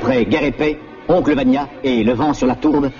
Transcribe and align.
Après 0.00 0.24
Guerre 0.24 0.44
et 0.44 0.50
Paix, 0.50 0.80
Oncle 1.08 1.34
Vania 1.34 1.68
et 1.84 2.02
Le 2.02 2.14
vent 2.14 2.32
sur 2.32 2.46
la 2.46 2.54
tourbe, 2.54 2.90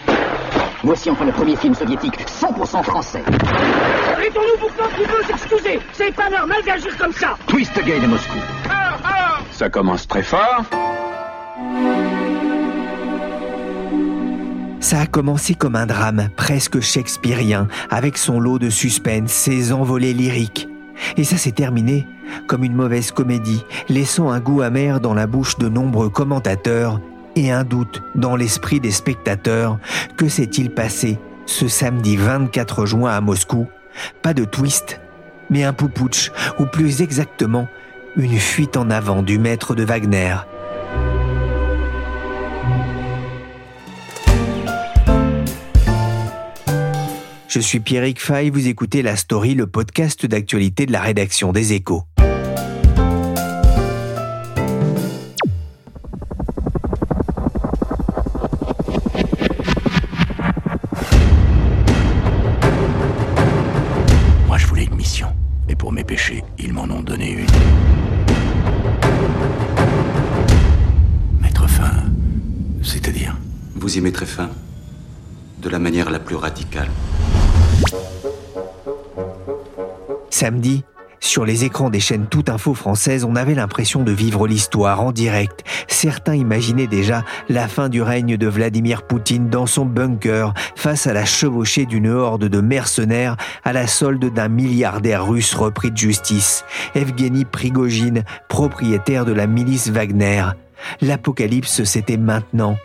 voici 0.85 1.09
enfin 1.09 1.25
le 1.25 1.33
premier 1.33 1.57
film 1.57 1.75
soviétique 1.75 2.13
100% 2.27 2.83
français. 2.83 3.23
Arrêtons-nous 4.13 4.59
pour 4.59 4.69
qu'on 4.77 4.97
peut 4.99 5.23
s'excuser 5.27 5.81
C'est 5.95 6.15
pas 6.15 6.29
normal 6.29 6.59
d'agir 6.67 6.95
comme 6.99 7.15
ça 7.15 7.39
Twist 7.47 7.73
Gay 7.87 8.01
de 8.01 8.07
Moscou. 8.07 8.37
Ça 9.51 9.71
commence 9.71 10.07
très 10.07 10.23
fort. 10.23 10.63
Ça 14.81 15.01
a 15.01 15.07
commencé 15.07 15.55
comme 15.55 15.77
un 15.77 15.87
drame 15.87 16.29
presque 16.37 16.81
shakespearien, 16.81 17.67
avec 17.89 18.19
son 18.19 18.41
lot 18.41 18.59
de 18.59 18.69
suspense, 18.69 19.31
ses 19.31 19.73
envolées 19.73 20.13
lyriques. 20.13 20.70
Et 21.17 21.25
ça 21.25 21.37
s'est 21.37 21.53
terminé 21.53 22.07
comme 22.47 22.65
une 22.65 22.75
mauvaise 22.75 23.11
comédie, 23.11 23.65
laissant 23.89 24.31
un 24.31 24.41
goût 24.41 24.63
amer 24.63 25.01
dans 25.01 25.15
la 25.15 25.27
bouche 25.27 25.59
de 25.59 25.69
nombreux 25.69 26.11
commentateurs 26.11 27.01
et 27.37 27.51
un 27.51 27.65
doute 27.65 28.03
dans 28.15 28.37
l'esprit 28.37 28.81
des 28.81 28.91
spectateurs. 28.91 29.79
Que 30.17 30.29
s'est-il 30.29 30.71
passé 30.71 31.19
ce 31.47 31.69
samedi 31.69 32.17
24 32.17 32.87
juin 32.87 33.11
à 33.11 33.21
Moscou? 33.21 33.67
Pas 34.23 34.35
de 34.35 34.45
twist, 34.45 35.01
mais 35.51 35.65
un 35.65 35.73
poupouche, 35.73 36.33
ou 36.59 36.67
plus 36.67 37.03
exactement, 37.03 37.67
une 38.17 38.39
fuite 38.39 38.77
en 38.77 38.91
avant 38.91 39.23
du 39.23 39.39
maître 39.39 39.75
de 39.75 39.85
Wagner. 39.85 40.37
Je 47.53 47.59
suis 47.59 47.81
Pierrick 47.81 48.21
Fay, 48.21 48.49
vous 48.49 48.69
écoutez 48.69 49.03
La 49.03 49.17
Story, 49.17 49.57
le 49.57 49.67
podcast 49.67 50.25
d'actualité 50.25 50.87
de 50.87 50.93
la 50.93 51.01
rédaction 51.01 51.51
des 51.51 51.73
Échos. 51.73 52.05
Moi, 64.47 64.57
je 64.57 64.67
voulais 64.69 64.85
une 64.85 64.95
mission. 64.95 65.27
Et 65.69 65.75
pour 65.75 65.91
mes 65.91 66.05
péchés, 66.05 66.45
ils 66.57 66.73
m'en 66.73 66.85
ont 66.85 67.03
donné 67.03 67.33
une. 67.33 67.47
Mettre 71.41 71.69
fin. 71.69 72.05
C'est-à-dire 72.85 73.37
Vous 73.75 73.99
y 73.99 74.01
mettrez 74.01 74.27
fin 74.27 74.51
de 75.61 75.69
la 75.69 75.81
manière 75.81 76.11
la 76.11 76.21
plus 76.21 76.37
radicale. 76.37 76.89
Samedi, 80.31 80.85
sur 81.21 81.45
les 81.45 81.65
écrans 81.65 81.91
des 81.91 82.01
chaînes 82.01 82.27
Tout 82.27 82.45
Info 82.49 82.75
françaises, 82.75 83.25
on 83.25 83.37
avait 83.37 83.55
l'impression 83.55 84.03
de 84.03 84.11
vivre 84.11 84.49
l'histoire 84.49 85.03
en 85.03 85.13
direct. 85.13 85.63
Certains 85.87 86.35
imaginaient 86.35 86.87
déjà 86.87 87.25
la 87.49 87.69
fin 87.69 87.89
du 87.89 88.01
règne 88.01 88.37
de 88.37 88.47
Vladimir 88.49 89.03
Poutine 89.03 89.51
dans 89.51 89.67
son 89.67 89.85
bunker, 89.85 90.55
face 90.77 91.07
à 91.07 91.13
la 91.13 91.27
chevauchée 91.27 91.85
d'une 91.85 92.09
horde 92.09 92.47
de 92.47 92.61
mercenaires 92.61 93.37
à 93.65 93.73
la 93.73 93.87
solde 93.87 94.33
d'un 94.33 94.49
milliardaire 94.49 95.27
russe 95.27 95.55
repris 95.55 95.91
de 95.91 95.97
justice, 95.99 96.65
Evgeny 96.95 97.45
Prigogine, 97.45 98.25
propriétaire 98.49 99.27
de 99.27 99.33
la 99.33 99.47
milice 99.47 99.89
Wagner. 99.89 100.45
L'apocalypse, 101.01 101.85
c'était 101.85 102.17
maintenant. 102.17 102.77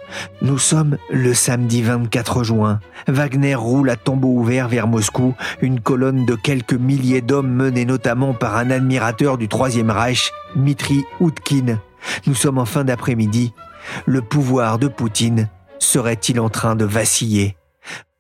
Nous 0.42 0.58
sommes 0.58 0.98
le 1.10 1.34
samedi 1.34 1.82
24 1.82 2.44
juin. 2.44 2.80
Wagner 3.08 3.56
roule 3.56 3.90
à 3.90 3.96
tombeau 3.96 4.30
ouvert 4.30 4.68
vers 4.68 4.88
Moscou, 4.88 5.36
une 5.62 5.80
colonne 5.80 6.26
de 6.26 6.36
quelques 6.36 6.74
milliers 6.74 7.22
d'hommes 7.22 7.52
menée 7.52 7.86
notamment 7.86 8.34
par 8.34 8.58
un 8.58 8.72
admirateur 8.72 9.38
du 9.38 9.48
Troisième 9.48 9.92
Reich, 9.92 10.32
Dmitri 10.56 11.04
Outkin. 11.20 11.80
Nous 12.28 12.36
sommes 12.36 12.58
en 12.58 12.66
fin 12.66 12.84
d'après-midi. 12.84 13.54
Le 14.06 14.22
pouvoir 14.22 14.80
de 14.80 14.88
Poutine 14.88 15.50
serait-il 15.80 16.40
en 16.40 16.50
train 16.50 16.76
de 16.76 16.86
vaciller? 16.86 17.56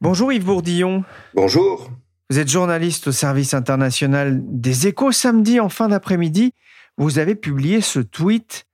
Bonjour 0.01 0.31
Yves 0.31 0.45
Bourdillon. 0.45 1.03
Bonjour. 1.33 1.89
Vous 2.29 2.39
êtes 2.39 2.49
journaliste 2.49 3.07
au 3.07 3.11
service 3.11 3.53
international 3.53 4.41
des 4.43 4.87
échos. 4.87 5.11
Samedi 5.11 5.59
en 5.59 5.69
fin 5.69 5.87
d'après-midi, 5.87 6.53
vous 6.97 7.19
avez 7.19 7.35
publié 7.35 7.81
ce 7.81 7.99
tweet 7.99 8.65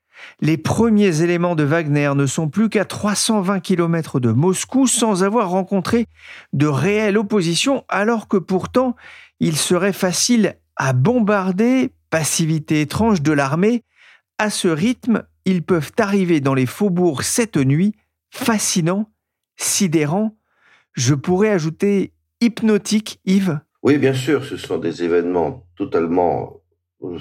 les 0.42 0.58
premiers 0.58 1.22
éléments 1.22 1.56
de 1.56 1.64
Wagner 1.64 2.12
ne 2.16 2.26
sont 2.26 2.50
plus 2.50 2.70
qu'à 2.70 2.86
320 2.86 3.60
km 3.60 4.20
de 4.20 4.32
Moscou 4.32 4.88
sans 4.88 5.24
avoir 5.24 5.50
rencontré 5.50 6.08
de 6.54 6.68
réelle 6.68 7.18
opposition, 7.18 7.84
alors 7.90 8.28
que 8.28 8.38
pourtant 8.38 8.96
il 9.40 9.58
serait 9.58 9.94
facile 9.94 10.56
à 10.76 10.94
bombarder, 10.94 11.94
passivité 12.10 12.82
étrange 12.82 13.22
de 13.22 13.32
l'armée. 13.32 13.84
À 14.38 14.50
ce 14.50 14.68
rythme, 14.68 15.24
ils 15.46 15.64
peuvent 15.64 15.92
arriver 15.98 16.42
dans 16.42 16.54
les 16.54 16.66
faubourgs 16.66 17.24
cette 17.24 17.58
nuit, 17.58 17.96
fascinant, 18.30 19.12
sidérant. 19.58 20.38
Je 20.94 21.14
pourrais 21.14 21.50
ajouter 21.50 22.14
hypnotique, 22.42 23.20
Yves 23.26 23.60
Oui, 23.84 23.98
bien 23.98 24.14
sûr, 24.14 24.44
ce 24.44 24.58
sont 24.58 24.78
des 24.78 25.04
événements 25.04 25.66
totalement 25.76 26.62
Oh, 27.02 27.18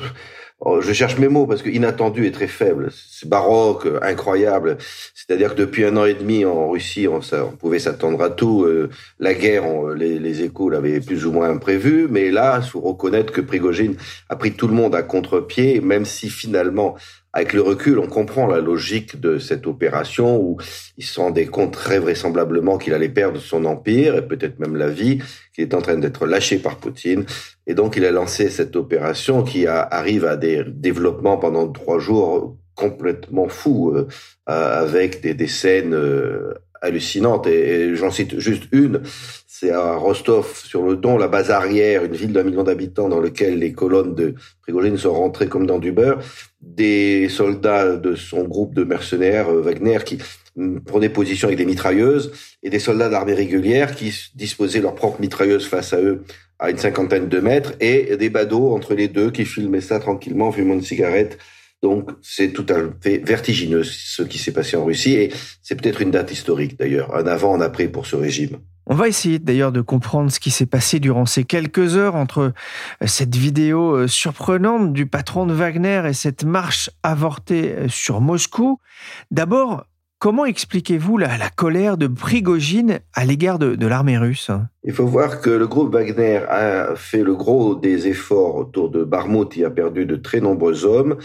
je 0.81 0.93
cherche 0.93 1.19
mes 1.19 1.28
mots 1.28 1.47
parce 1.47 1.62
que 1.62 1.71
inattendu 1.71 2.26
est 2.26 2.32
très 2.32 2.47
faible. 2.47 2.91
C'est 2.93 3.28
baroque, 3.28 3.87
incroyable. 4.03 4.76
C'est-à-dire 5.15 5.54
que 5.54 5.60
depuis 5.60 5.84
un 5.84 5.97
an 5.97 6.04
et 6.04 6.15
demi 6.15 6.44
en 6.44 6.71
Russie, 6.71 7.06
on, 7.09 7.21
pouvait 7.56 7.78
s'attendre 7.78 8.22
à 8.22 8.31
tout. 8.31 8.65
Euh, 8.65 8.91
la 9.19 9.34
guerre, 9.34 9.65
les, 9.97 10.19
les, 10.19 10.43
échos 10.43 10.69
l'avaient 10.69 11.00
plus 11.00 11.25
ou 11.25 11.32
moins 11.32 11.56
prévu, 11.56 12.09
mais 12.10 12.31
là, 12.31 12.60
il 12.62 12.69
faut 12.69 12.81
reconnaître 12.81 13.32
que 13.32 13.41
Prigogine 13.41 13.97
a 14.28 14.37
pris 14.37 14.53
tout 14.53 14.69
le 14.69 14.75
monde 14.75 14.94
à 14.94 15.03
contre-pied, 15.03 15.81
même 15.81 16.04
si 16.04 16.28
finalement 16.28 16.97
avec 17.32 17.52
le 17.52 17.62
recul, 17.62 17.98
on 17.98 18.08
comprend 18.08 18.46
la 18.46 18.60
logique 18.60 19.20
de 19.20 19.38
cette 19.38 19.66
opération 19.66 20.41
où 20.41 20.58
il 20.96 21.04
se 21.04 21.20
rendait 21.20 21.46
compte 21.46 21.72
très 21.72 22.00
vraisemblablement 22.00 22.76
qu'il 22.76 22.92
allait 22.92 23.08
perdre 23.08 23.41
son 23.41 23.64
empire 23.66 24.16
et 24.16 24.26
peut-être 24.26 24.58
même 24.58 24.76
la 24.76 24.88
vie, 24.88 25.20
qu'il 25.54 25.62
est 25.62 25.74
en 25.74 25.80
train 25.80 25.96
d'être 25.96 26.26
lâché 26.26 26.58
par 26.58 26.78
Poutine. 26.78 27.24
Et 27.66 27.74
donc, 27.74 27.96
il 27.96 28.04
a 28.04 28.10
lancé 28.10 28.50
cette 28.50 28.74
opération 28.74 29.44
qui 29.44 29.66
arrive 29.66 30.24
à 30.24 30.36
des 30.36 30.64
développements 30.66 31.36
pendant 31.36 31.68
trois 31.68 32.00
jours 32.00 32.56
complètement 32.74 33.48
fous, 33.48 33.94
euh, 33.94 34.06
avec 34.47 35.20
des, 35.20 35.34
des 35.34 35.47
scènes 35.47 35.94
euh, 35.94 36.54
hallucinantes. 36.80 37.46
Et, 37.46 37.94
j'en 37.96 38.10
cite 38.10 38.38
juste 38.38 38.64
une. 38.72 39.02
C'est 39.46 39.70
à 39.70 39.94
Rostov 39.96 40.56
sur 40.64 40.82
le 40.82 40.96
Don, 40.96 41.18
la 41.18 41.28
base 41.28 41.50
arrière, 41.50 42.04
une 42.04 42.14
ville 42.14 42.32
d'un 42.32 42.42
million 42.42 42.62
d'habitants 42.62 43.08
dans 43.08 43.20
lequel 43.20 43.58
les 43.58 43.72
colonnes 43.72 44.14
de 44.14 44.34
Prigogine 44.62 44.96
sont 44.96 45.12
rentrées 45.12 45.48
comme 45.48 45.66
dans 45.66 45.78
du 45.78 45.92
beurre. 45.92 46.20
Des 46.62 47.28
soldats 47.28 47.96
de 47.96 48.14
son 48.14 48.44
groupe 48.44 48.74
de 48.74 48.84
mercenaires 48.84 49.50
euh, 49.50 49.60
Wagner 49.60 49.98
qui 50.04 50.18
mm, 50.56 50.80
prenaient 50.80 51.10
position 51.10 51.48
avec 51.48 51.58
des 51.58 51.66
mitrailleuses 51.66 52.32
et 52.62 52.70
des 52.70 52.78
soldats 52.78 53.10
d'armée 53.10 53.34
régulière 53.34 53.94
qui 53.94 54.14
disposaient 54.34 54.80
leurs 54.80 54.94
propres 54.94 55.20
mitrailleuses 55.20 55.66
face 55.66 55.92
à 55.92 56.00
eux 56.00 56.22
à 56.58 56.70
une 56.70 56.78
cinquantaine 56.78 57.28
de 57.28 57.41
mètres 57.41 57.72
et 57.80 58.16
des 58.16 58.28
badauds 58.28 58.74
entre 58.74 58.94
les 58.94 59.08
deux 59.08 59.30
qui 59.30 59.47
filmaient 59.47 59.80
ça 59.80 59.98
tranquillement 59.98 60.48
en 60.48 60.53
fumant 60.53 60.74
une 60.74 60.82
cigarette. 60.82 61.38
Donc 61.82 62.10
c'est 62.22 62.53
tout 62.53 62.66
à 62.68 62.77
fait 63.00 63.18
vertigineux 63.18 63.84
ce 63.84 64.22
qui 64.22 64.38
s'est 64.38 64.53
passé 64.53 64.77
en 64.77 64.84
Russie 64.84 65.15
et 65.15 65.32
c'est 65.62 65.80
peut-être 65.80 66.03
une 66.03 66.10
date 66.10 66.30
historique 66.30 66.78
d'ailleurs, 66.78 67.15
un 67.16 67.27
avant, 67.27 67.54
un 67.54 67.60
après 67.60 67.88
pour 67.88 68.06
ce 68.06 68.16
régime. 68.16 68.59
On 68.86 68.94
va 68.97 69.06
essayer 69.06 69.38
d'ailleurs 69.38 69.71
de 69.71 69.82
comprendre 69.82 70.32
ce 70.32 70.41
qui 70.41 70.50
s'est 70.50 70.66
passé 70.66 70.98
durant 70.98 71.24
ces 71.24 71.44
quelques 71.44 71.97
heures 71.97 72.16
entre 72.16 72.53
euh, 73.03 73.06
cette 73.06 73.36
vidéo 73.36 73.94
euh, 73.94 74.09
surprenante 74.09 74.92
du 74.92 75.06
patron 75.06 75.47
de 75.47 75.54
Wagner 75.54 76.03
et 76.09 76.12
cette 76.12 76.44
marche 76.44 76.91
avortée 77.04 77.72
euh, 77.72 77.88
sur 77.88 78.21
Moscou. 78.21 78.80
D'abord, 79.30 79.84
Comment 80.20 80.44
expliquez-vous 80.44 81.16
la, 81.16 81.48
colère 81.48 81.96
de 81.96 82.06
Prigogine 82.06 83.00
à 83.14 83.24
l'égard 83.24 83.58
de, 83.58 83.86
l'armée 83.86 84.18
russe? 84.18 84.50
Il 84.84 84.92
faut 84.92 85.06
voir 85.06 85.40
que 85.40 85.48
le 85.48 85.66
groupe 85.66 85.94
Wagner 85.94 86.42
a 86.46 86.94
fait 86.94 87.22
le 87.22 87.34
gros 87.34 87.74
des 87.74 88.06
efforts 88.06 88.56
autour 88.56 88.90
de 88.90 89.02
Barmout, 89.02 89.56
il 89.56 89.64
a 89.64 89.70
perdu 89.70 90.04
de 90.04 90.16
très 90.16 90.40
nombreux 90.40 90.84
hommes, 90.84 91.16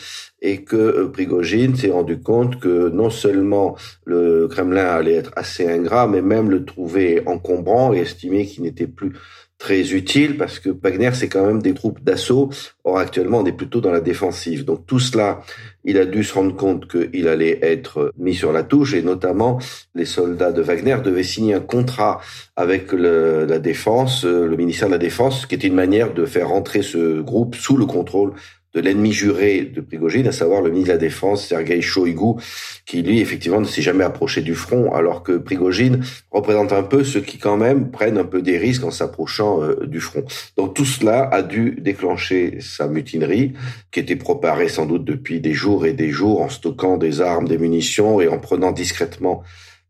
et 0.42 0.64
que 0.64 0.78
euh, 0.78 1.10
Prigogine 1.10 1.76
s'est 1.76 1.92
rendu 1.92 2.22
compte 2.22 2.62
que 2.62 2.88
non 2.88 3.10
seulement 3.10 3.76
le 4.06 4.48
Kremlin 4.48 4.86
allait 4.86 5.16
être 5.16 5.34
assez 5.36 5.70
ingrat, 5.70 6.08
mais 6.08 6.22
même 6.22 6.50
le 6.50 6.64
trouver 6.64 7.22
encombrant 7.26 7.94
et 7.94 7.98
estimer 7.98 8.46
qu'il 8.46 8.64
n'était 8.64 8.88
plus 8.88 9.12
très 9.58 9.94
utile 9.94 10.38
parce 10.38 10.60
que 10.60 10.70
Wagner, 10.70 11.12
c'est 11.14 11.30
quand 11.30 11.46
même 11.46 11.62
des 11.62 11.74
troupes 11.74 12.04
d'assaut. 12.04 12.50
Or, 12.84 12.98
actuellement, 12.98 13.40
on 13.40 13.46
est 13.46 13.52
plutôt 13.52 13.82
dans 13.82 13.92
la 13.92 14.02
défensive. 14.02 14.66
Donc, 14.66 14.86
tout 14.86 15.00
cela, 15.00 15.42
il 15.84 15.98
a 15.98 16.06
dû 16.06 16.24
se 16.24 16.34
rendre 16.34 16.56
compte 16.56 16.90
qu'il 16.90 17.28
allait 17.28 17.60
être 17.62 18.12
mis 18.18 18.36
sur 18.36 18.52
la 18.52 18.64
touche 18.64 18.94
et 18.94 19.02
notamment, 19.02 19.60
les 19.94 20.06
soldats 20.06 20.52
de 20.52 20.62
Wagner 20.62 20.98
devaient 21.04 21.24
signer 21.24 21.54
un 21.54 21.62
contrat 21.62 22.20
avec 22.56 22.92
le, 22.92 23.46
la 23.46 23.60
défense, 23.60 24.26
euh, 24.26 24.48
le 24.48 24.58
ministère 24.58 24.88
de 24.88 24.94
la 24.94 25.00
Défense, 25.00 25.46
qui 25.46 25.56
était 25.56 25.68
une 25.68 25.76
manière 25.76 26.14
de 26.14 26.26
faire 26.26 26.50
rentrer 26.50 26.82
ce 26.82 27.22
groupe 27.22 27.56
sous 27.56 27.78
le 27.78 27.86
contrôle 27.86 28.34
de 28.76 28.82
l'ennemi 28.82 29.14
juré 29.14 29.62
de 29.62 29.80
Prigogine, 29.80 30.28
à 30.28 30.34
savoir 30.34 30.62
le 30.62 30.70
ministre 30.70 30.90
de 30.90 30.94
la 30.94 31.00
Défense, 31.00 31.48
Sergei 31.48 31.82
Shoigu, 31.82 32.42
qui 32.86 33.02
lui, 33.02 33.22
effectivement, 33.22 33.62
ne 33.62 33.66
s'est 33.66 33.82
jamais 33.82 34.04
approché 34.04 34.42
du 34.42 34.54
front, 34.54 34.94
alors 34.94 35.24
que 35.24 35.38
Prigogine 35.38 36.04
représente 36.30 36.74
un 36.74 36.84
peu 36.84 37.06
ceux 37.06 37.22
qui, 37.22 37.38
quand 37.38 37.56
même, 37.56 37.90
prennent 37.90 38.18
un 38.18 38.26
peu 38.26 38.42
des 38.42 38.58
risques 38.58 38.84
en 38.84 38.92
s'approchant 38.92 39.64
euh, 39.64 39.88
du 39.88 40.02
front. 40.02 40.26
Donc 40.58 40.74
tout 40.76 40.86
cela 40.86 41.24
a 41.24 41.42
dû 41.42 41.78
déclencher 41.80 42.58
sa 42.60 42.90
mutinerie, 42.90 43.54
qui 43.92 44.02
était 44.02 44.18
préparée 44.18 44.68
sans 44.68 44.86
doute 44.86 45.06
depuis 45.06 45.40
des 45.40 45.54
jours 45.54 45.86
et 45.86 45.94
des 45.94 46.10
jours, 46.10 46.42
en 46.42 46.50
stockant 46.50 46.98
des 46.98 47.22
armes, 47.22 47.48
des 47.48 47.58
munitions 47.58 48.20
et 48.20 48.28
en 48.28 48.40
prenant 48.40 48.74
discrètement 48.74 49.42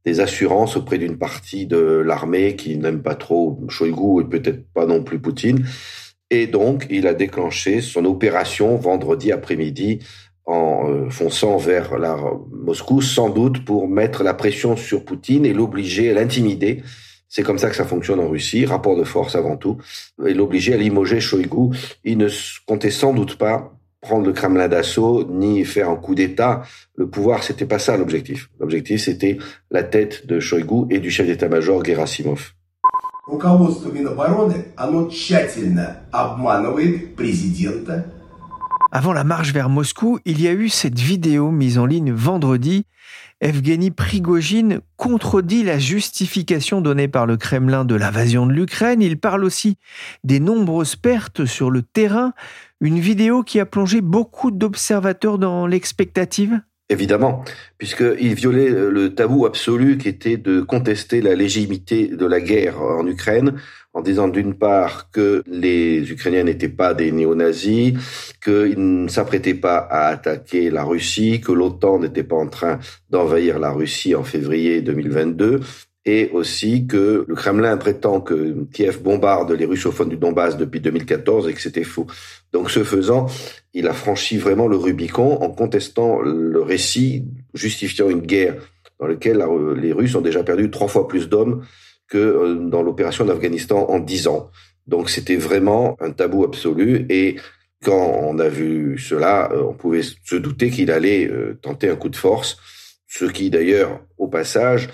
des 0.05 0.19
assurances 0.19 0.77
auprès 0.77 0.99
d'une 0.99 1.17
partie 1.17 1.65
de 1.65 1.77
l'armée 1.77 2.55
qui 2.55 2.77
n'aime 2.77 3.01
pas 3.01 3.15
trop 3.15 3.59
Shoigu 3.67 4.21
et 4.21 4.25
peut-être 4.25 4.71
pas 4.71 4.85
non 4.85 5.01
plus 5.01 5.17
Poutine. 5.17 5.65
Et 6.31 6.48
donc, 6.48 6.88
il 6.89 7.07
a 7.07 7.13
déclenché 7.13 7.81
son 7.81 8.06
opération 8.06 8.75
vendredi 8.77 9.31
après-midi 9.31 10.00
en 10.45 10.89
euh, 10.89 11.10
fonçant 11.10 11.57
vers 11.57 11.98
la 11.98 12.18
Moscou, 12.51 13.01
sans 13.01 13.30
doute 13.30 13.66
pour 13.66 13.88
mettre 13.88 14.24
la 14.24 14.33
pression 14.33 14.75
sur 14.75 15.06
Poutine 15.06 15.45
et 15.45 15.54
l'obliger 15.54 16.12
à 16.12 16.13
l'intimider. 16.13 16.83
C'est 17.27 17.44
comme 17.44 17.57
ça 17.57 17.69
que 17.69 17.75
ça 17.75 17.86
fonctionne 17.86 18.19
en 18.19 18.30
Russie, 18.30 18.66
rapport 18.66 18.95
de 18.95 19.04
force 19.04 19.36
avant 19.36 19.57
tout, 19.57 19.77
et 20.25 20.33
l'obliger 20.33 20.74
à 20.74 20.77
limoger 20.77 21.19
Shoigu. 21.19 21.75
Il 22.04 22.18
ne 22.18 22.30
comptait 22.66 22.92
sans 22.92 23.13
doute 23.13 23.38
pas 23.38 23.72
prendre 24.01 24.25
le 24.27 24.33
Kremlin 24.33 24.68
d'assaut 24.68 25.25
ni 25.27 25.66
faire 25.66 25.89
un 25.89 25.95
coup 25.95 26.16
d'État. 26.16 26.62
Le 26.95 27.10
pouvoir, 27.10 27.44
c'était 27.44 27.66
pas 27.66 27.80
ça 27.80 27.98
l'objectif. 27.98 28.50
L'objectif, 28.60 29.01
c'était 29.01 29.38
la 29.72 29.83
tête 29.83 30.27
de 30.27 30.39
Shoigu 30.39 30.86
et 30.92 31.00
du 31.00 31.10
chef 31.10 31.25
d'état-major 31.25 31.83
Gerasimov. 31.83 32.54
Руководство 33.31 33.90
Минобороны, 33.90 34.66
оно 34.76 35.08
тщательно 35.08 36.00
обманывает 36.10 37.14
президента. 37.14 38.06
Avant 38.92 39.12
la 39.12 39.22
marche 39.22 39.52
vers 39.52 39.69
Moscou, 39.69 40.19
il 40.25 40.40
y 40.40 40.48
a 40.48 40.52
eu 40.52 40.69
cette 40.69 40.98
vidéo 40.98 41.52
mise 41.52 41.78
en 41.78 41.87
ligne 41.87 42.12
vendredi. 42.12 42.87
Evgeny 43.40 43.92
Prigogine 43.92 44.81
contredit 44.96 45.62
la 45.62 45.78
justification 45.78 46.81
donnée 46.81 47.06
par 47.06 47.25
le 47.25 47.37
Kremlin 47.37 47.84
de 47.84 47.94
l'invasion 47.94 48.46
de 48.46 48.52
l'Ukraine. 48.52 49.00
Il 49.00 49.19
parle 49.19 49.44
aussi 49.44 49.78
des 50.25 50.40
nombreuses 50.40 50.96
pertes 50.96 51.46
sur 51.46 51.70
le 51.70 51.82
terrain. 51.82 52.32
Une 52.81 52.98
vidéo 52.98 53.44
qui 53.44 53.60
a 53.60 53.64
plongé 53.64 54.00
beaucoup 54.00 54.50
d'observateurs 54.50 55.38
dans 55.38 55.69
l'expectative 55.69 56.60
Évidemment, 56.87 57.43
puisqu'il 57.79 58.35
violait 58.35 58.69
le 58.69 59.15
tabou 59.15 59.47
absolu 59.47 59.97
qui 59.97 60.07
était 60.07 60.37
de 60.37 60.61
contester 60.61 61.19
la 61.19 61.33
légitimité 61.33 62.09
de 62.09 62.25
la 62.27 62.39
guerre 62.39 62.79
en 62.79 63.07
Ukraine, 63.07 63.59
en 63.95 64.01
disant 64.01 64.27
d'une 64.27 64.53
part 64.53 65.09
que 65.09 65.41
les 65.47 66.11
Ukrainiens 66.11 66.43
n'étaient 66.43 66.69
pas 66.69 66.93
des 66.93 67.11
néo-nazis, 67.11 67.93
qu'ils 68.43 69.03
ne 69.03 69.07
s'apprêtaient 69.07 69.55
pas 69.55 69.77
à 69.77 70.09
attaquer 70.09 70.69
la 70.69 70.83
Russie, 70.83 71.41
que 71.41 71.51
l'OTAN 71.51 71.99
n'était 71.99 72.23
pas 72.23 72.35
en 72.35 72.47
train 72.47 72.77
d'envahir 73.09 73.57
la 73.57 73.71
Russie 73.71 74.13
en 74.13 74.23
février 74.23 74.83
2022, 74.83 75.61
et 76.05 76.29
aussi 76.33 76.85
que 76.85 77.25
le 77.27 77.35
Kremlin 77.35 77.77
prétend 77.77 78.21
que 78.21 78.65
Kiev 78.71 79.01
bombarde 79.01 79.51
les 79.51 79.65
russophones 79.65 80.09
du 80.09 80.17
Donbass 80.17 80.55
depuis 80.55 80.79
2014 80.79 81.47
et 81.47 81.53
que 81.53 81.61
c'était 81.61 81.83
faux. 81.83 82.05
Donc 82.53 82.69
ce 82.69 82.83
faisant, 82.83 83.25
il 83.73 83.87
a 83.87 83.93
franchi 83.93 84.37
vraiment 84.37 84.67
le 84.67 84.77
Rubicon 84.77 85.41
en 85.41 85.49
contestant 85.49 86.21
le 86.21 86.61
récit 86.61 87.25
justifiant 87.53 88.09
une 88.09 88.21
guerre 88.21 88.55
dans 88.99 89.07
laquelle 89.07 89.43
les 89.77 89.93
Russes 89.93 90.15
ont 90.15 90.21
déjà 90.21 90.43
perdu 90.43 90.69
trois 90.69 90.87
fois 90.87 91.07
plus 91.07 91.27
d'hommes 91.27 91.65
que 92.07 92.17
euh, 92.17 92.55
dans 92.55 92.83
l'opération 92.83 93.25
d'Afghanistan 93.25 93.89
en 93.89 93.99
dix 93.99 94.27
ans. 94.27 94.51
Donc 94.87 95.09
c'était 95.09 95.35
vraiment 95.35 95.97
un 95.99 96.11
tabou 96.11 96.43
absolu 96.43 97.05
et 97.09 97.37
quand 97.83 98.19
on 98.23 98.39
a 98.39 98.47
vu 98.47 98.97
cela, 98.97 99.51
euh, 99.51 99.63
on 99.63 99.73
pouvait 99.73 100.01
se 100.03 100.35
douter 100.35 100.69
qu'il 100.69 100.91
allait 100.91 101.27
euh, 101.27 101.57
tenter 101.61 101.89
un 101.89 101.95
coup 101.95 102.09
de 102.09 102.15
force, 102.15 102.57
ce 103.07 103.25
qui 103.25 103.49
d'ailleurs, 103.49 104.01
au 104.17 104.27
passage, 104.27 104.89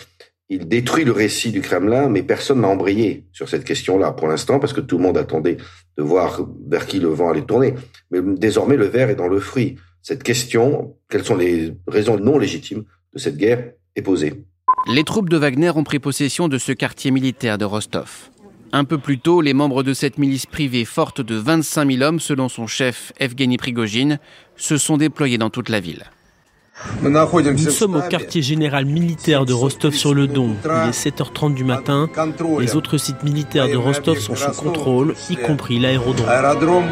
il 0.52 0.68
détruit 0.68 1.06
le 1.06 1.14
récit 1.14 1.54
du 1.54 1.62
Kremlin, 1.62 2.10
mais 2.10 2.24
personne 2.24 2.60
n'a 2.60 2.68
embrayé 2.68 3.26
sur 3.32 3.48
cette 3.48 3.64
question-là 3.64 4.12
pour 4.12 4.28
l'instant, 4.28 4.60
parce 4.60 4.74
que 4.74 4.82
tout 4.82 4.98
le 4.98 5.04
monde 5.04 5.18
attendait 5.18 5.56
de 5.98 6.04
voir 6.04 6.46
vers 6.68 6.88
qui 6.88 7.00
le 7.00 7.08
vent 7.08 7.30
allait 7.30 7.46
tourner. 7.46 7.74
Mais 8.12 8.20
désormais, 8.22 8.76
le 8.76 8.86
verre 8.86 9.10
est 9.10 9.16
dans 9.16 9.30
le 9.30 9.40
fruit. 9.40 9.78
Cette 10.02 10.24
question, 10.24 10.98
quelles 11.10 11.24
sont 11.24 11.38
les 11.38 11.72
raisons 11.88 12.18
non 12.18 12.38
légitimes 12.38 12.84
de 13.14 13.20
cette 13.20 13.38
guerre, 13.38 13.72
est 13.96 14.02
posée. 14.02 14.44
Les 14.94 15.06
troupes 15.06 15.30
de 15.30 15.38
Wagner 15.38 15.72
ont 15.74 15.86
pris 15.86 16.00
possession 16.00 16.50
de 16.50 16.58
ce 16.58 16.74
quartier 16.74 17.12
militaire 17.12 17.58
de 17.58 17.64
Rostov. 17.64 18.30
Un 18.74 18.84
peu 18.84 18.98
plus 18.98 19.20
tôt, 19.20 19.40
les 19.40 19.54
membres 19.54 19.84
de 19.84 19.94
cette 19.94 20.18
milice 20.18 20.48
privée 20.48 20.84
forte 20.84 21.22
de 21.22 21.36
25 21.36 21.90
000 21.90 22.04
hommes, 22.04 22.20
selon 22.20 22.50
son 22.50 22.68
chef 22.68 23.14
Evgeny 23.22 23.56
Prigogine, 23.56 24.20
se 24.58 24.78
sont 24.78 24.98
déployés 24.98 25.38
dans 25.38 25.50
toute 25.50 25.70
la 25.70 25.80
ville. 25.80 26.04
Nous 27.04 27.70
sommes 27.70 27.96
au 27.96 28.02
quartier 28.02 28.42
général 28.42 28.86
militaire 28.86 29.46
de 29.46 29.54
Rostov-sur-le-Don. 29.54 30.56
Il 30.64 30.90
est 30.90 31.10
7h30 31.10 31.54
du 31.54 31.64
matin. 31.64 32.10
Les 32.60 32.76
autres 32.76 32.98
sites 32.98 33.24
militaires 33.24 33.68
de 33.68 33.78
Rostov 33.78 34.18
sont 34.20 34.36
sous 34.36 34.52
contrôle, 34.52 35.16
y 35.30 35.36
compris 35.36 35.80
l'aérodrome. 35.80 36.86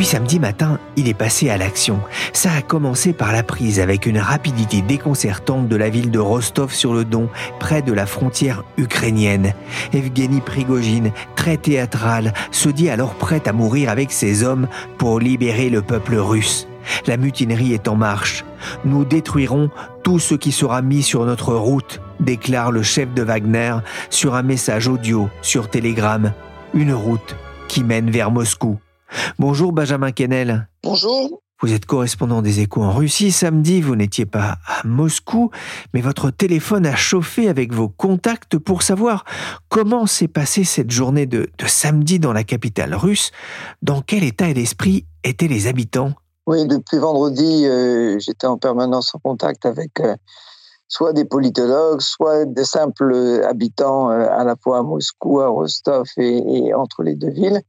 Puis 0.00 0.06
samedi 0.06 0.40
matin, 0.40 0.78
il 0.96 1.08
est 1.08 1.14
passé 1.14 1.50
à 1.50 1.58
l'action. 1.58 2.00
Ça 2.32 2.50
a 2.52 2.62
commencé 2.62 3.12
par 3.12 3.32
la 3.32 3.42
prise 3.42 3.80
avec 3.80 4.06
une 4.06 4.16
rapidité 4.16 4.80
déconcertante 4.80 5.68
de 5.68 5.76
la 5.76 5.90
ville 5.90 6.10
de 6.10 6.18
Rostov-sur-le-Don, 6.18 7.28
près 7.58 7.82
de 7.82 7.92
la 7.92 8.06
frontière 8.06 8.64
ukrainienne. 8.78 9.52
Evgeny 9.92 10.40
Prigogine, 10.40 11.12
très 11.36 11.58
théâtral, 11.58 12.32
se 12.50 12.70
dit 12.70 12.88
alors 12.88 13.12
prêt 13.12 13.42
à 13.46 13.52
mourir 13.52 13.90
avec 13.90 14.10
ses 14.10 14.42
hommes 14.42 14.68
pour 14.96 15.20
libérer 15.20 15.68
le 15.68 15.82
peuple 15.82 16.14
russe. 16.16 16.66
La 17.06 17.16
mutinerie 17.16 17.72
est 17.72 17.88
en 17.88 17.96
marche. 17.96 18.44
Nous 18.84 19.04
détruirons 19.04 19.70
tout 20.02 20.18
ce 20.18 20.34
qui 20.34 20.52
sera 20.52 20.82
mis 20.82 21.02
sur 21.02 21.24
notre 21.24 21.54
route, 21.54 22.00
déclare 22.20 22.72
le 22.72 22.82
chef 22.82 23.12
de 23.14 23.22
Wagner 23.22 23.76
sur 24.10 24.34
un 24.34 24.42
message 24.42 24.88
audio 24.88 25.28
sur 25.42 25.68
Telegram. 25.68 26.32
Une 26.74 26.92
route 26.92 27.36
qui 27.68 27.84
mène 27.84 28.10
vers 28.10 28.30
Moscou. 28.30 28.78
Bonjour 29.38 29.72
Benjamin 29.72 30.12
Kennel. 30.12 30.68
Bonjour. 30.82 31.40
Vous 31.62 31.74
êtes 31.74 31.84
correspondant 31.84 32.40
des 32.40 32.60
échos 32.60 32.82
en 32.82 32.92
Russie. 32.92 33.32
Samedi, 33.32 33.82
vous 33.82 33.94
n'étiez 33.94 34.24
pas 34.24 34.56
à 34.66 34.86
Moscou, 34.86 35.50
mais 35.92 36.00
votre 36.00 36.30
téléphone 36.30 36.86
a 36.86 36.96
chauffé 36.96 37.48
avec 37.48 37.74
vos 37.74 37.90
contacts 37.90 38.56
pour 38.56 38.82
savoir 38.82 39.24
comment 39.68 40.06
s'est 40.06 40.28
passée 40.28 40.64
cette 40.64 40.90
journée 40.90 41.26
de, 41.26 41.50
de 41.58 41.66
samedi 41.66 42.18
dans 42.18 42.32
la 42.32 42.44
capitale 42.44 42.94
russe. 42.94 43.30
Dans 43.82 44.00
quel 44.00 44.24
état 44.24 44.50
d'esprit 44.54 45.04
étaient 45.22 45.48
les 45.48 45.66
habitants? 45.66 46.14
Oui, 46.46 46.66
depuis 46.66 46.98
vendredi, 46.98 47.66
euh, 47.66 48.18
j'étais 48.18 48.46
en 48.46 48.58
permanence 48.58 49.14
en 49.14 49.18
contact 49.18 49.66
avec 49.66 50.00
euh, 50.00 50.16
soit 50.88 51.12
des 51.12 51.24
politologues, 51.24 52.00
soit 52.00 52.44
des 52.46 52.64
simples 52.64 53.44
habitants 53.44 54.10
euh, 54.10 54.26
à 54.30 54.42
la 54.44 54.56
fois 54.56 54.78
à 54.78 54.82
Moscou, 54.82 55.40
à 55.40 55.48
Rostov 55.48 56.06
et, 56.16 56.72
entre 56.74 57.02
les 57.02 57.14
deux 57.14 57.30
villes. 57.30 57.60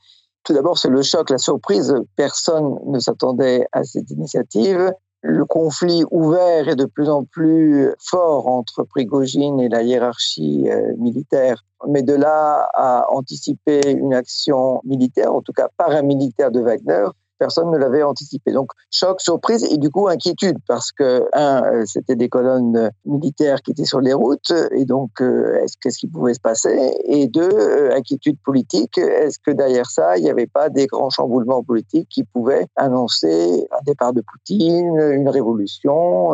Tout 0.43 0.53
d'abord, 0.53 0.77
c'est 0.77 0.89
le 0.89 1.03
choc, 1.03 1.29
la 1.29 1.37
surprise. 1.37 1.93
Personne 2.15 2.79
ne 2.87 2.97
s'attendait 2.99 3.67
à 3.73 3.83
cette 3.83 4.09
initiative. 4.09 4.91
Le 5.21 5.45
conflit 5.45 6.03
ouvert 6.09 6.67
est 6.67 6.75
de 6.75 6.85
plus 6.85 7.09
en 7.09 7.25
plus 7.25 7.93
fort 7.99 8.47
entre 8.47 8.83
Prigogine 8.83 9.59
et 9.59 9.69
la 9.69 9.83
hiérarchie 9.83 10.67
militaire. 10.97 11.63
Mais 11.87 12.01
de 12.01 12.15
là 12.15 12.67
à 12.73 13.05
anticiper 13.11 13.91
une 13.91 14.15
action 14.15 14.81
militaire, 14.83 15.31
en 15.31 15.43
tout 15.43 15.53
cas 15.53 15.67
paramilitaire 15.77 16.49
de 16.49 16.59
Wagner, 16.59 17.05
personne 17.41 17.71
ne 17.71 17.77
l'avait 17.77 18.03
anticipé. 18.03 18.51
Donc, 18.51 18.69
choc, 18.91 19.19
surprise 19.19 19.63
et 19.63 19.77
du 19.79 19.89
coup 19.89 20.07
inquiétude 20.07 20.57
parce 20.67 20.91
que, 20.91 21.27
un, 21.33 21.63
euh, 21.63 21.83
c'était 21.87 22.15
des 22.15 22.29
colonnes 22.29 22.91
militaires 23.03 23.63
qui 23.63 23.71
étaient 23.71 23.91
sur 23.93 23.99
les 23.99 24.13
routes 24.13 24.53
et 24.69 24.85
donc, 24.85 25.09
euh, 25.21 25.55
est-ce 25.63 25.75
qu'est-ce 25.81 25.97
qui 25.97 26.07
pouvait 26.07 26.35
se 26.35 26.39
passer? 26.39 26.93
Et 27.05 27.25
deux, 27.27 27.49
euh, 27.51 27.95
inquiétude 27.95 28.37
politique. 28.45 28.99
Est-ce 28.99 29.39
que 29.43 29.49
derrière 29.49 29.89
ça, 29.89 30.17
il 30.17 30.23
n'y 30.23 30.29
avait 30.29 30.45
pas 30.45 30.69
des 30.69 30.85
grands 30.85 31.09
chamboulements 31.09 31.63
politiques 31.63 32.09
qui 32.09 32.23
pouvaient 32.23 32.67
annoncer 32.75 33.67
un 33.71 33.81
départ 33.87 34.13
de 34.13 34.21
Poutine, 34.21 34.99
une 34.99 35.29
révolution 35.29 36.33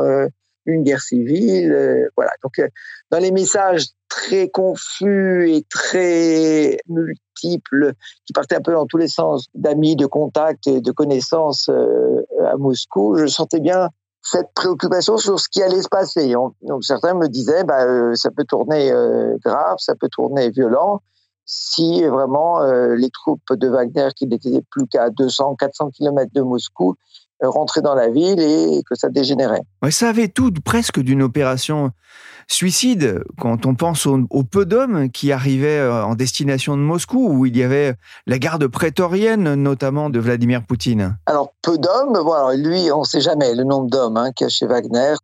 une 0.70 0.84
guerre 0.84 1.00
civile, 1.00 2.10
voilà. 2.18 2.32
Donc, 2.44 2.62
dans 3.10 3.20
les 3.20 3.32
messages 3.32 3.86
très 4.10 4.50
confus 4.50 5.50
et 5.50 5.64
très 5.70 6.78
qui 7.40 8.34
partaient 8.34 8.56
un 8.56 8.62
peu 8.62 8.74
dans 8.74 8.86
tous 8.86 8.98
les 8.98 9.08
sens, 9.08 9.48
d'amis, 9.56 9.96
de 9.96 10.06
contacts 10.06 10.68
et 10.68 10.82
de 10.82 10.92
connaissances 10.92 11.70
euh, 11.70 12.22
à 12.46 12.58
Moscou, 12.58 13.16
je 13.18 13.28
sentais 13.28 13.60
bien 13.60 13.90
cette 14.22 14.52
préoccupation 14.54 15.18
sur 15.18 15.40
ce 15.40 15.48
qui 15.48 15.64
allait 15.64 15.82
se 15.82 15.88
passer. 15.88 16.34
donc 16.34 16.84
certains 16.84 17.14
me 17.14 17.28
disaient, 17.28 17.64
bah, 17.64 17.86
euh, 17.86 18.16
ça 18.16 18.30
peut 18.32 18.44
tourner 18.44 18.92
euh, 18.92 19.38
grave, 19.44 19.78
ça 19.80 19.96
peut 19.96 20.10
tourner 20.10 20.50
violent. 20.50 21.02
si 21.46 22.04
vraiment 22.04 22.60
les 22.62 23.10
troupes 23.10 23.54
de 23.54 23.70
Wagner, 23.70 24.10
qui 24.16 24.28
n'étaient 24.28 24.62
plus 24.70 24.86
qu'à 24.88 25.10
200, 25.10 25.56
400 25.56 25.92
km 25.92 26.30
de 26.34 26.42
Moscou, 26.42 26.96
rentraient 27.42 27.82
dans 27.82 27.96
la 27.96 28.10
ville 28.10 28.40
et 28.40 28.82
que 28.90 28.96
ça 28.96 29.10
dégénérait. 29.10 29.62
Ouais, 29.82 29.92
ça 29.92 30.10
avait 30.10 30.28
tout 30.28 30.52
presque 30.64 31.00
d'une 31.00 31.22
opération 31.22 31.92
suicide 32.48 33.24
quand 33.40 33.66
on 33.66 33.76
pense 33.76 34.06
au, 34.06 34.44
peu 34.44 34.66
d'hommes 34.66 35.10
qui 35.12 35.32
arrivaient 35.32 35.80
euh, 35.80 36.06
en 36.06 36.16
destination 36.16 36.78
de 36.78 36.82
Moscou, 36.82 37.30
où 37.30 37.46
il 37.46 37.58
y 37.58 37.64
avait 37.64 37.96
la 38.26 38.40
garde 38.40 38.68
prétorienne, 38.68 39.56
notamment 39.56 40.10
de 40.10 40.20
Vladimir 40.20 40.66
Poutine. 40.66 41.18
Alors, 41.26 41.54
peu 41.62 41.78
d'hommes, 41.78 42.14
bon, 42.14 42.50
lui, 42.58 42.92
on 42.92 43.02
ne 43.02 43.06
sait 43.06 43.22
jamais 43.22 43.54
le 43.54 43.64
nombre 43.64 43.90
d'hommes 43.90 44.18
hein, 44.18 44.32
qu'il 44.32 44.46
y 44.46 44.48
a 44.48 44.50
chez 44.50 44.66
Wagner. 44.66 45.16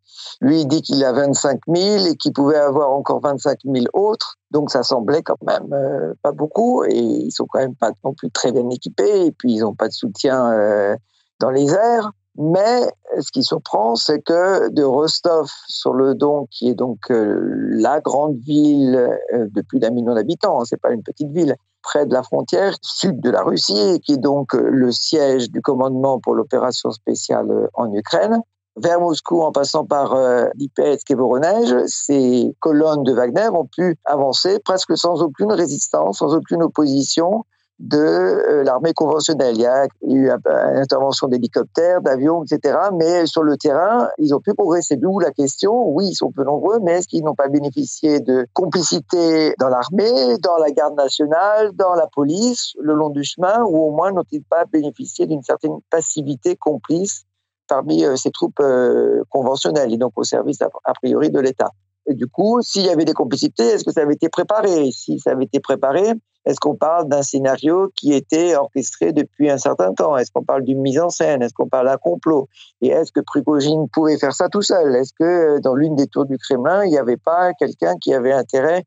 Lui, 0.41 0.61
il 0.61 0.67
dit 0.67 0.81
qu'il 0.81 1.03
a 1.03 1.13
25 1.13 1.61
000 1.73 2.05
et 2.07 2.15
qu'il 2.15 2.33
pouvait 2.33 2.57
avoir 2.57 2.91
encore 2.91 3.21
25 3.21 3.59
000 3.65 3.85
autres. 3.93 4.35
Donc, 4.51 4.69
ça 4.69 4.83
semblait 4.83 5.23
quand 5.23 5.41
même 5.45 5.71
euh, 5.73 6.13
pas 6.21 6.31
beaucoup. 6.31 6.83
Et 6.83 6.99
ils 6.99 7.31
sont 7.31 7.45
quand 7.47 7.59
même 7.59 7.75
pas 7.75 7.91
non 8.03 8.13
plus 8.13 8.29
très 8.31 8.51
bien 8.51 8.69
équipés. 8.69 9.27
Et 9.27 9.31
puis, 9.31 9.53
ils 9.53 9.59
n'ont 9.61 9.75
pas 9.75 9.87
de 9.87 9.93
soutien 9.93 10.51
euh, 10.51 10.95
dans 11.43 11.49
les 11.49 11.73
airs. 11.73 12.11
Mais 12.37 12.89
ce 13.19 13.31
qui 13.31 13.43
surprend, 13.43 13.95
c'est 13.95 14.19
que 14.21 14.69
de 14.69 14.81
Rostov 14.81 15.51
sur 15.67 15.93
le 15.93 16.15
Don, 16.15 16.47
qui 16.49 16.69
est 16.69 16.73
donc 16.73 17.11
euh, 17.11 17.37
la 17.69 17.99
grande 17.99 18.37
ville 18.37 18.95
euh, 19.33 19.47
de 19.51 19.61
plus 19.61 19.77
d'un 19.77 19.91
million 19.91 20.15
d'habitants, 20.15 20.59
hein, 20.59 20.63
c'est 20.65 20.81
pas 20.81 20.91
une 20.91 21.03
petite 21.03 21.31
ville, 21.31 21.55
près 21.83 22.07
de 22.07 22.13
la 22.13 22.23
frontière 22.23 22.73
sud 22.81 23.19
de 23.19 23.29
la 23.29 23.43
Russie, 23.43 23.99
qui 24.03 24.13
est 24.13 24.17
donc 24.17 24.55
euh, 24.55 24.67
le 24.67 24.91
siège 24.91 25.51
du 25.51 25.61
commandement 25.61 26.19
pour 26.19 26.33
l'opération 26.33 26.89
spéciale 26.89 27.69
en 27.75 27.93
Ukraine, 27.93 28.41
vers 28.77 28.99
Moscou 28.99 29.43
en 29.43 29.51
passant 29.51 29.85
par 29.85 30.17
Lipetsk 30.55 31.11
et 31.11 31.13
Voronezh, 31.13 31.85
ces 31.85 32.55
colonnes 32.59 33.03
de 33.03 33.13
Wagner 33.13 33.49
ont 33.53 33.67
pu 33.67 33.99
avancer 34.05 34.57
presque 34.57 34.97
sans 34.97 35.21
aucune 35.21 35.51
résistance, 35.51 36.17
sans 36.17 36.33
aucune 36.33 36.63
opposition, 36.63 37.45
de 37.83 37.97
euh, 37.97 38.63
l'armée 38.63 38.93
conventionnelle. 38.93 39.55
Il 39.55 39.61
y 39.61 39.65
a 39.65 39.85
eu 40.07 40.29
une 40.29 40.77
intervention 40.77 41.27
d'hélicoptères, 41.27 42.01
d'avions, 42.01 42.43
etc. 42.43 42.77
Mais 42.93 43.25
sur 43.25 43.43
le 43.43 43.57
terrain, 43.57 44.07
ils 44.17 44.33
ont 44.33 44.39
pu 44.39 44.53
progresser. 44.53 44.95
D'où 44.95 45.19
la 45.19 45.31
question, 45.31 45.89
oui, 45.89 46.07
ils 46.07 46.15
sont 46.15 46.31
peu 46.31 46.45
nombreux, 46.45 46.79
mais 46.81 46.93
est-ce 46.93 47.09
qu'ils 47.09 47.25
n'ont 47.25 47.35
pas 47.35 47.49
bénéficié 47.49 48.21
de 48.21 48.47
complicité 48.53 49.53
dans 49.59 49.67
l'armée, 49.67 50.37
dans 50.37 50.57
la 50.57 50.71
garde 50.71 50.95
nationale, 50.95 51.71
dans 51.73 51.93
la 51.93 52.07
police, 52.07 52.73
le 52.79 52.93
long 52.93 53.09
du 53.09 53.25
chemin, 53.25 53.63
ou 53.63 53.89
au 53.89 53.91
moins 53.91 54.11
n'ont-ils 54.13 54.43
pas 54.43 54.63
bénéficié 54.63 55.27
d'une 55.27 55.43
certaine 55.43 55.77
passivité 55.89 56.55
complice 56.55 57.25
parmi 57.67 58.05
euh, 58.05 58.15
ces 58.15 58.31
troupes 58.31 58.61
euh, 58.61 59.23
conventionnelles 59.29 59.93
et 59.93 59.97
donc 59.97 60.13
au 60.15 60.23
service 60.23 60.61
a 60.61 60.93
priori 60.93 61.29
de 61.29 61.39
l'État? 61.39 61.71
Et 62.05 62.13
du 62.13 62.27
coup, 62.27 62.61
s'il 62.61 62.85
y 62.85 62.89
avait 62.89 63.05
des 63.05 63.13
complicités, 63.13 63.63
est-ce 63.63 63.83
que 63.83 63.91
ça 63.91 64.01
avait 64.01 64.13
été 64.13 64.29
préparé? 64.29 64.89
Si 64.91 65.19
ça 65.19 65.31
avait 65.31 65.45
été 65.45 65.59
préparé, 65.59 66.13
est-ce 66.45 66.59
qu'on 66.59 66.75
parle 66.75 67.07
d'un 67.07 67.21
scénario 67.21 67.91
qui 67.95 68.13
était 68.13 68.55
orchestré 68.55 69.13
depuis 69.13 69.49
un 69.49 69.57
certain 69.57 69.93
temps? 69.93 70.17
Est-ce 70.17 70.31
qu'on 70.31 70.43
parle 70.43 70.63
d'une 70.63 70.81
mise 70.81 70.99
en 70.99 71.09
scène? 71.09 71.41
Est-ce 71.41 71.53
qu'on 71.53 71.69
parle 71.69 71.87
d'un 71.87 71.97
complot? 71.97 72.49
Et 72.81 72.87
est-ce 72.89 73.11
que 73.11 73.21
Prigogine 73.21 73.87
pouvait 73.89 74.17
faire 74.17 74.33
ça 74.33 74.49
tout 74.49 74.61
seul? 74.61 74.95
Est-ce 74.95 75.13
que 75.13 75.23
euh, 75.23 75.59
dans 75.59 75.75
l'une 75.75 75.95
des 75.95 76.07
tours 76.07 76.25
du 76.25 76.37
Kremlin, 76.37 76.83
il 76.83 76.91
n'y 76.91 76.97
avait 76.97 77.17
pas 77.17 77.53
quelqu'un 77.53 77.95
qui 78.01 78.13
avait 78.13 78.33
intérêt 78.33 78.83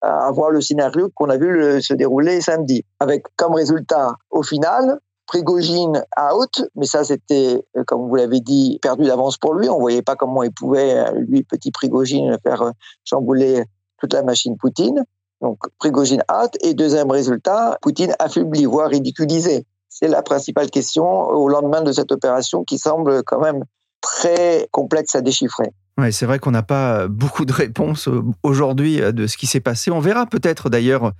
à 0.00 0.26
avoir 0.26 0.50
le 0.50 0.60
scénario 0.60 1.10
qu'on 1.14 1.28
a 1.28 1.36
vu 1.36 1.82
se 1.82 1.94
dérouler 1.94 2.40
samedi? 2.40 2.84
Avec 3.00 3.24
comme 3.36 3.54
résultat, 3.54 4.14
au 4.30 4.42
final, 4.42 5.00
Prigogine 5.26 6.04
out, 6.32 6.62
mais 6.76 6.86
ça 6.86 7.04
c'était, 7.04 7.64
euh, 7.76 7.84
comme 7.84 8.08
vous 8.08 8.14
l'avez 8.14 8.40
dit, 8.40 8.78
perdu 8.80 9.04
d'avance 9.04 9.38
pour 9.38 9.54
lui. 9.54 9.68
On 9.68 9.78
voyait 9.80 10.02
pas 10.02 10.14
comment 10.14 10.42
il 10.42 10.52
pouvait, 10.52 10.98
euh, 10.98 11.12
lui, 11.12 11.42
petit 11.42 11.72
Prigogine, 11.72 12.36
faire 12.44 12.72
chambouler 13.04 13.64
toute 13.98 14.12
la 14.12 14.22
machine 14.22 14.56
Poutine. 14.56 15.04
Donc 15.42 15.58
Prigogine 15.78 16.22
hâte 16.30 16.56
et 16.62 16.72
deuxième 16.72 17.10
résultat, 17.10 17.76
Poutine 17.82 18.14
affaibli, 18.18 18.64
voire 18.64 18.88
ridiculisé. 18.88 19.66
C'est 19.88 20.08
la 20.08 20.22
principale 20.22 20.70
question 20.70 21.04
au 21.04 21.48
lendemain 21.48 21.82
de 21.82 21.92
cette 21.92 22.12
opération 22.12 22.64
qui 22.64 22.78
semble 22.78 23.22
quand 23.24 23.40
même 23.40 23.64
très 24.00 24.68
complexe 24.70 25.14
à 25.14 25.20
déchiffrer. 25.20 25.72
Ouais, 25.98 26.10
c'est 26.10 26.24
vrai 26.24 26.38
qu'on 26.38 26.52
n'a 26.52 26.62
pas 26.62 27.06
beaucoup 27.06 27.44
de 27.44 27.52
réponses 27.52 28.08
euh, 28.08 28.22
aujourd'hui 28.42 29.02
euh, 29.02 29.12
de 29.12 29.26
ce 29.26 29.36
qui 29.36 29.46
s'est 29.46 29.60
passé. 29.60 29.90
On 29.90 30.00
verra 30.00 30.24
peut-être 30.24 30.70
d'ailleurs 30.70 31.12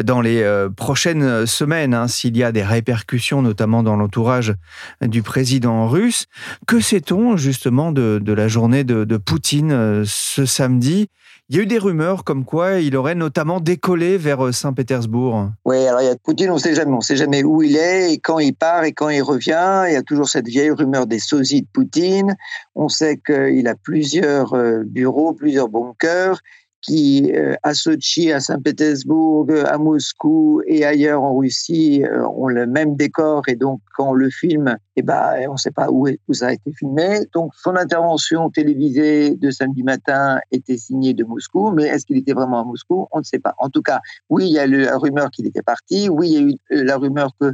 dans 0.00 0.20
les 0.20 0.42
euh, 0.42 0.68
prochaines 0.70 1.44
semaines 1.44 1.92
hein, 1.92 2.06
s'il 2.06 2.36
y 2.36 2.44
a 2.44 2.52
des 2.52 2.62
répercussions, 2.62 3.42
notamment 3.42 3.82
dans 3.82 3.96
l'entourage 3.96 4.54
du 5.00 5.22
président 5.22 5.88
russe. 5.88 6.26
Que 6.68 6.78
sait-on 6.78 7.36
justement 7.36 7.90
de, 7.90 8.22
la 8.32 8.46
journée 8.46 8.84
de, 8.84 9.02
de 9.02 9.16
Poutine 9.16 10.04
ce 10.04 10.46
samedi? 10.46 11.08
Il 11.52 11.56
y 11.56 11.58
a 11.58 11.64
eu 11.64 11.66
des 11.66 11.76
rumeurs 11.76 12.24
comme 12.24 12.46
quoi 12.46 12.80
il 12.80 12.96
aurait 12.96 13.14
notamment 13.14 13.60
décollé 13.60 14.16
vers 14.16 14.42
euh, 14.42 14.52
Saint-Pétersbourg. 14.52 15.50
Oui, 15.66 15.86
alors 15.86 16.00
il 16.00 16.06
y 16.06 16.08
a 16.08 16.16
Poutine, 16.16 16.48
on 16.48 16.54
ne 16.54 16.58
sait 16.58 16.74
jamais, 16.74 16.92
on 16.92 17.02
sait 17.02 17.14
jamais 17.14 17.44
où 17.44 17.62
il 17.62 17.76
est 17.76 18.14
et 18.14 18.18
quand 18.18 18.38
il 18.38 18.54
part 18.54 18.84
et 18.84 18.92
quand 18.92 19.10
il 19.10 19.20
revient. 19.20 19.84
Il 19.86 19.92
y 19.92 19.96
a 19.96 20.02
toujours 20.02 20.30
cette 20.30 20.48
vieille 20.48 20.70
rumeur 20.70 21.06
des 21.06 21.18
sosies 21.18 21.60
de 21.60 21.66
Poutine. 21.70 22.36
On 22.74 22.88
sait 22.88 23.18
qu'il 23.18 23.68
a 23.68 23.74
plusieurs 23.74 24.54
euh, 24.54 24.82
bureaux, 24.86 25.34
plusieurs 25.34 25.68
bunkers 25.68 26.40
qui, 26.82 27.32
euh, 27.32 27.54
à 27.62 27.74
Sochi, 27.74 28.32
à 28.32 28.40
Saint-Pétersbourg, 28.40 29.46
à 29.66 29.78
Moscou 29.78 30.62
et 30.66 30.84
ailleurs 30.84 31.22
en 31.22 31.36
Russie, 31.36 32.02
euh, 32.04 32.26
ont 32.26 32.48
le 32.48 32.66
même 32.66 32.96
décor. 32.96 33.42
Et 33.48 33.54
donc, 33.54 33.80
quand 33.96 34.10
on 34.10 34.12
le 34.12 34.30
filme, 34.30 34.76
eh 34.96 35.02
ben, 35.02 35.46
on 35.48 35.52
ne 35.52 35.56
sait 35.56 35.70
pas 35.70 35.88
où, 35.90 36.08
ça 36.32 36.48
a 36.48 36.52
été 36.52 36.72
filmé. 36.72 37.20
Donc, 37.32 37.52
son 37.54 37.76
intervention 37.76 38.50
télévisée 38.50 39.36
de 39.36 39.50
samedi 39.50 39.82
matin 39.84 40.40
était 40.50 40.76
signée 40.76 41.14
de 41.14 41.24
Moscou, 41.24 41.70
mais 41.70 41.84
est-ce 41.84 42.04
qu'il 42.04 42.18
était 42.18 42.32
vraiment 42.34 42.60
à 42.60 42.64
Moscou? 42.64 43.06
On 43.12 43.20
ne 43.20 43.24
sait 43.24 43.38
pas. 43.38 43.54
En 43.58 43.70
tout 43.70 43.82
cas, 43.82 44.00
oui, 44.28 44.46
il 44.46 44.52
y 44.52 44.58
a 44.58 44.66
la 44.66 44.98
rumeur 44.98 45.30
qu'il 45.30 45.46
était 45.46 45.62
parti. 45.62 46.08
Oui, 46.08 46.30
il 46.30 46.34
y 46.34 46.36
a 46.36 46.40
eu 46.40 46.54
euh, 46.72 46.84
la 46.84 46.96
rumeur 46.96 47.30
que 47.40 47.52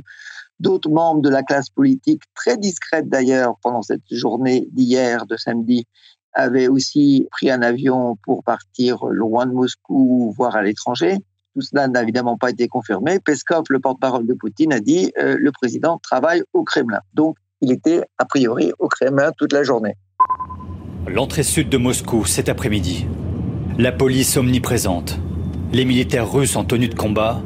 d'autres 0.61 0.91
membres 0.91 1.21
de 1.21 1.29
la 1.29 1.43
classe 1.43 1.71
politique, 1.71 2.23
très 2.35 2.57
discrète 2.57 3.09
d'ailleurs 3.09 3.57
pendant 3.63 3.83
cette 3.83 4.03
journée 4.11 4.69
d'hier, 4.73 5.27
de 5.27 5.37
samedi, 5.37 5.87
avait 6.39 6.69
aussi 6.69 7.27
pris 7.33 7.51
un 7.51 7.63
avion 7.63 8.17
pour 8.23 8.45
partir 8.45 9.05
loin 9.07 9.45
de 9.45 9.53
Moscou, 9.53 10.33
voire 10.37 10.55
à 10.55 10.63
l'étranger. 10.63 11.17
Tout 11.55 11.63
cela 11.63 11.89
n'a 11.89 12.03
évidemment 12.03 12.39
pas 12.39 12.51
été 12.51 12.69
confirmé. 12.69 13.19
Peskov, 13.19 13.65
le 13.71 13.81
porte-parole 13.81 14.27
de 14.27 14.35
Poutine, 14.35 14.73
a 14.73 14.79
dit 14.79 15.13
euh, 15.19 15.37
le 15.39 15.51
président 15.51 15.99
travaille 15.99 16.43
au 16.53 16.63
Kremlin. 16.63 17.01
Donc, 17.15 17.37
il 17.61 17.73
était 17.73 18.03
a 18.19 18.25
priori 18.25 18.73
au 18.79 18.87
Kremlin 18.87 19.33
toute 19.37 19.53
la 19.53 19.65
journée. 19.65 19.95
L'entrée 21.09 21.43
sud 21.43 21.69
de 21.69 21.77
Moscou 21.77 22.25
cet 22.25 22.49
après-midi. 22.49 23.07
La 23.77 23.91
police 23.91 24.37
omniprésente. 24.37 25.19
Les 25.73 25.85
militaires 25.85 26.31
russes 26.31 26.55
en 26.55 26.65
tenue 26.65 26.89
de 26.89 26.95
combat. 26.95 27.43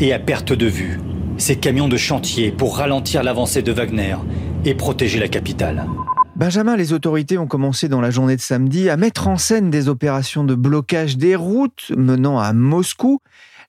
Et 0.00 0.12
à 0.12 0.18
perte 0.18 0.52
de 0.52 0.66
vue, 0.66 0.98
ces 1.38 1.56
camions 1.56 1.88
de 1.88 1.96
chantier 1.96 2.50
pour 2.50 2.78
ralentir 2.78 3.22
l'avancée 3.22 3.62
de 3.62 3.70
Wagner 3.70 4.16
et 4.64 4.74
protéger 4.74 5.20
la 5.20 5.28
capitale. 5.28 5.86
Benjamin, 6.34 6.76
les 6.76 6.94
autorités 6.94 7.36
ont 7.36 7.46
commencé 7.46 7.88
dans 7.88 8.00
la 8.00 8.10
journée 8.10 8.36
de 8.36 8.40
samedi 8.40 8.88
à 8.88 8.96
mettre 8.96 9.28
en 9.28 9.36
scène 9.36 9.70
des 9.70 9.88
opérations 9.88 10.44
de 10.44 10.54
blocage 10.54 11.18
des 11.18 11.36
routes 11.36 11.90
menant 11.94 12.38
à 12.38 12.54
Moscou. 12.54 13.20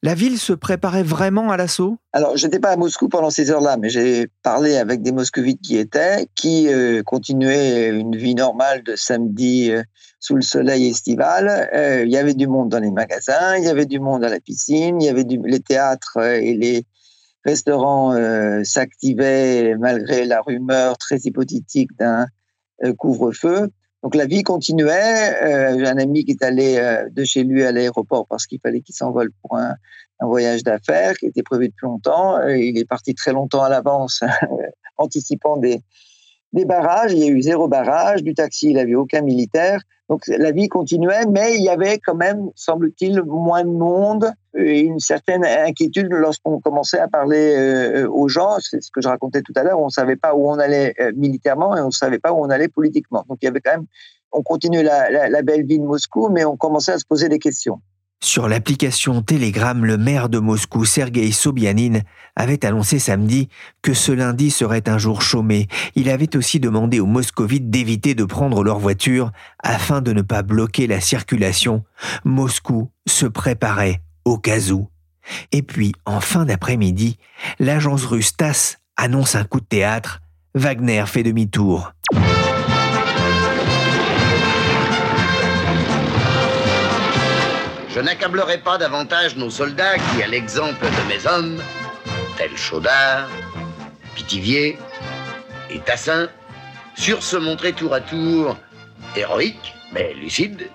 La 0.02 0.16
ville 0.16 0.38
se 0.38 0.54
préparait 0.54 1.04
vraiment 1.04 1.52
à 1.52 1.58
l'assaut? 1.58 1.98
Alors, 2.14 2.38
je 2.38 2.46
n'étais 2.46 2.60
pas 2.60 2.72
à 2.72 2.78
Moscou 2.78 3.10
pendant 3.10 3.30
ces 3.30 3.52
heures-là, 3.52 3.76
mais 3.78 3.90
j'ai 3.90 4.28
parlé 4.44 4.78
avec 4.78 5.02
des 5.02 5.12
moscovites 5.12 5.62
qui 5.62 5.78
étaient, 5.78 6.28
qui 6.36 6.68
euh, 6.70 7.04
continuaient 7.04 7.90
une 7.90 8.16
vie 8.16 8.36
normale 8.36 8.82
de 8.84 8.96
samedi 8.96 9.72
euh, 9.72 9.84
sous 10.22 10.36
le 10.36 10.42
soleil 10.42 10.88
estival. 10.88 11.70
Euh, 11.74 12.04
il 12.06 12.12
y 12.12 12.18
avait 12.18 12.34
du 12.34 12.48
monde 12.48 12.70
dans 12.70 12.80
les 12.80 12.92
magasins, 12.92 13.58
il 13.58 13.66
y 13.66 13.70
avait 13.70 13.86
du 13.86 14.00
monde 14.00 14.24
à 14.24 14.30
la 14.30 14.40
piscine, 14.40 15.02
il 15.02 15.06
y 15.06 15.10
avait 15.10 15.26
du, 15.26 15.38
les 15.44 15.60
théâtres 15.60 16.18
et 16.18 16.54
les 16.54 16.86
restaurants 17.46 18.16
s'activaient 18.64 19.76
malgré 19.78 20.24
la 20.24 20.40
rumeur 20.40 20.98
très 20.98 21.18
hypothétique 21.18 21.90
d'un 22.00 22.26
couvre-feu. 22.92 23.70
Donc 24.04 24.16
la 24.16 24.26
vie 24.26 24.44
continuait. 24.44 25.42
Euh, 25.42 25.80
j'ai 25.80 25.88
un 25.88 25.98
ami 25.98 26.26
qui 26.26 26.32
est 26.32 26.44
allé 26.44 26.78
euh, 26.78 27.08
de 27.10 27.24
chez 27.24 27.44
lui 27.44 27.64
à 27.64 27.72
l'aéroport 27.72 28.28
parce 28.28 28.46
qu'il 28.46 28.60
fallait 28.60 28.82
qu'il 28.82 28.96
s'envole 28.96 29.32
pour 29.42 29.58
un, 29.58 29.76
voyage 30.22 30.64
d'affaires 30.64 31.18
qui 31.18 31.26
était 31.26 31.44
prévu 31.44 31.68
depuis 31.68 31.86
longtemps. 31.86 32.42
il 32.48 32.78
est 32.78 32.88
parti 32.88 33.14
très 33.14 33.34
longtemps 33.34 33.62
à 33.62 33.68
l'avance, 33.68 34.24
anticipant 34.98 35.58
des, 35.58 35.82
des 36.54 36.66
barrages. 36.66 37.12
Il 37.12 37.20
y 37.20 37.24
a 37.24 37.28
eu 37.28 37.42
zéro 37.42 37.68
barrage. 37.68 38.24
Du 38.24 38.34
taxi, 38.34 38.70
il 38.70 38.76
n'avait 38.76 38.96
aucun 38.96 39.22
militaire. 39.22 39.82
Donc 40.10 40.28
la 40.28 40.52
vie 40.52 40.68
continuait, 40.68 41.26
mais 41.26 41.56
il 41.56 41.64
y 41.64 41.70
avait 41.70 41.98
quand 41.98 42.16
même, 42.16 42.50
semble-t-il, 42.56 43.24
moins 43.24 43.64
de 43.64 43.70
monde 43.70 44.32
et 44.56 44.82
une 44.82 45.00
certaine 45.00 45.46
inquiétude 45.46 46.08
lorsqu'on 46.12 46.60
commençait 46.60 47.00
à 47.00 47.08
parler 47.08 47.56
euh, 47.56 48.10
aux 48.10 48.28
gens. 48.28 48.58
C'est 48.60 48.82
ce 48.82 48.92
que 48.92 49.02
je 49.02 49.08
racontais 49.08 49.42
tout 49.42 49.54
à 49.56 49.64
l'heure. 49.64 49.80
On 49.80 49.86
ne 49.86 49.92
savait 49.92 50.18
pas 50.18 50.36
où 50.36 50.50
on 50.50 50.60
allait 50.60 50.94
euh, 51.00 51.12
militairement 51.16 51.76
et 51.76 51.82
on 51.82 51.88
ne 51.88 51.92
savait 51.92 52.20
pas 52.20 52.34
où 52.34 52.44
on 52.44 52.50
allait 52.50 52.68
politiquement. 52.68 53.24
Donc 53.28 53.40
il 53.42 53.46
y 53.46 53.48
avait 53.48 53.62
quand 53.62 53.72
même, 53.72 53.86
on 54.32 54.44
continuait 54.44 54.84
la 54.84 55.42
belle 55.42 55.66
vie 55.66 55.80
de 55.80 55.86
Moscou, 55.86 56.30
mais 56.30 56.44
on 56.44 56.58
commençait 56.58 56.92
à 56.92 56.98
se 56.98 57.06
poser 57.06 57.30
des 57.30 57.40
questions. 57.40 57.80
Sur 58.22 58.48
l'application 58.48 59.22
Telegram, 59.22 59.86
le 59.86 59.98
maire 59.98 60.30
de 60.30 60.40
Moscou, 60.40 60.86
Sergei 60.86 61.32
Sobyanin, 61.32 62.00
avait 62.36 62.66
annoncé 62.66 62.98
samedi 62.98 63.50
que 63.82 63.94
ce 63.94 64.12
lundi 64.12 64.50
serait 64.50 64.88
un 64.88 64.98
jour 64.98 65.22
chômé. 65.22 65.68
Il 65.96 66.10
avait 66.10 66.36
aussi 66.36 66.60
demandé 66.60 67.00
aux 67.00 67.06
moscovites 67.06 67.70
d'éviter 67.70 68.16
de 68.16 68.24
prendre 68.24 68.64
leur 68.64 68.80
voiture 68.80 69.32
afin 69.62 70.02
de 70.02 70.14
ne 70.14 70.22
pas 70.22 70.42
bloquer 70.42 70.88
la 70.88 71.02
circulation. 71.02 71.84
Moscou 72.24 72.90
se 73.06 73.26
préparait 73.26 74.02
au 74.26 74.38
cas 74.38 74.72
où. 74.72 74.88
Et 75.52 75.62
puis, 75.62 75.94
en 76.06 76.22
fin 76.22 76.46
d'après-midi, 76.46 77.18
l'agence 77.60 78.06
russe 78.06 78.36
TASS 78.36 78.80
annonce 78.98 79.36
un 79.36 79.44
coup 79.44 79.60
de 79.60 79.66
théâtre. 79.66 80.22
Wagner 80.56 81.04
fait 81.08 81.24
demi-tour. 81.24 81.92
Je 87.94 88.00
n'accablerai 88.00 88.58
pas 88.58 88.80
davantage 88.80 89.38
nos 89.38 89.52
soldats 89.52 89.98
qui, 89.98 90.24
à 90.24 90.28
l'exemple 90.28 90.84
de 90.84 91.14
mes 91.14 91.28
hommes, 91.28 91.62
tels 92.38 92.58
Chaudard, 92.58 93.30
Pitivier 94.16 94.80
et 95.70 95.78
Tassin, 95.78 96.28
surent 96.96 97.22
se 97.22 97.38
montrer 97.38 97.74
tour 97.74 97.94
à 97.94 98.02
tour 98.02 98.58
héroïques, 99.16 99.76
mais 99.94 100.16
lucides, 100.16 100.70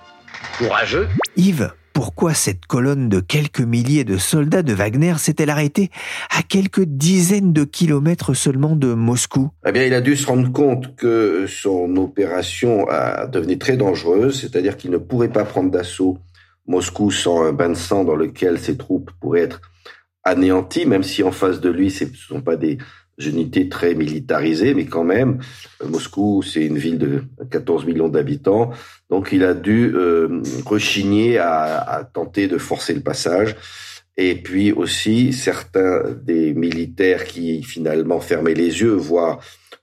courageux. 0.57 1.09
Yves, 1.35 1.73
pourquoi 1.91 2.33
cette 2.33 2.65
colonne 2.65 3.09
de 3.09 3.19
quelques 3.19 3.59
milliers 3.59 4.05
de 4.05 4.17
soldats 4.17 4.63
de 4.63 4.71
Wagner 4.71 5.15
s'est-elle 5.17 5.49
arrêtée 5.49 5.89
à 6.29 6.41
quelques 6.41 6.85
dizaines 6.85 7.51
de 7.51 7.65
kilomètres 7.65 8.33
seulement 8.33 8.77
de 8.77 8.93
Moscou? 8.93 9.49
Eh 9.67 9.73
bien, 9.73 9.83
il 9.83 9.93
a 9.93 9.99
dû 9.99 10.15
se 10.15 10.25
rendre 10.25 10.49
compte 10.53 10.95
que 10.95 11.47
son 11.47 11.97
opération 11.97 12.87
a 12.89 13.27
devenait 13.27 13.57
très 13.57 13.75
dangereuse, 13.75 14.39
c'est-à-dire 14.39 14.77
qu'il 14.77 14.91
ne 14.91 14.97
pourrait 14.97 15.27
pas 15.27 15.43
prendre 15.43 15.69
d'assaut 15.69 16.17
Moscou 16.69 17.09
sans 17.09 17.43
un 17.43 17.51
bain 17.51 17.69
de 17.69 17.73
sang 17.73 18.03
dans 18.03 18.15
lequel 18.15 18.59
ses 18.59 18.77
troupes 18.77 19.09
pourraient 19.19 19.41
être 19.41 19.59
anéanties, 20.23 20.85
même 20.85 21.03
si 21.03 21.23
en 21.23 21.31
face 21.31 21.59
de 21.59 21.69
lui, 21.69 21.89
ce 21.89 22.05
ne 22.05 22.13
sont 22.13 22.41
pas 22.41 22.55
des 22.55 22.77
unités 23.17 23.67
très 23.67 23.95
militarisées, 23.95 24.75
mais 24.75 24.85
quand 24.85 25.03
même, 25.03 25.39
Moscou, 25.83 26.43
c'est 26.43 26.63
une 26.63 26.77
ville 26.77 26.99
de 26.99 27.23
14 27.49 27.85
millions 27.85 28.07
d'habitants, 28.07 28.69
donc 29.09 29.29
il 29.31 29.43
a 29.43 29.55
dû 29.55 29.91
euh, 29.95 30.41
rechigner 30.65 31.39
à, 31.39 31.77
à, 31.79 32.03
tenter 32.03 32.47
de 32.47 32.59
forcer 32.59 32.93
le 32.93 33.01
passage. 33.01 33.55
Et 34.15 34.35
puis 34.35 34.71
aussi, 34.71 35.33
certains 35.33 36.03
des 36.23 36.53
militaires 36.53 37.25
qui 37.25 37.63
finalement 37.63 38.19
fermaient 38.19 38.53
les 38.53 38.81
yeux, 38.81 38.93
vous 38.93 39.17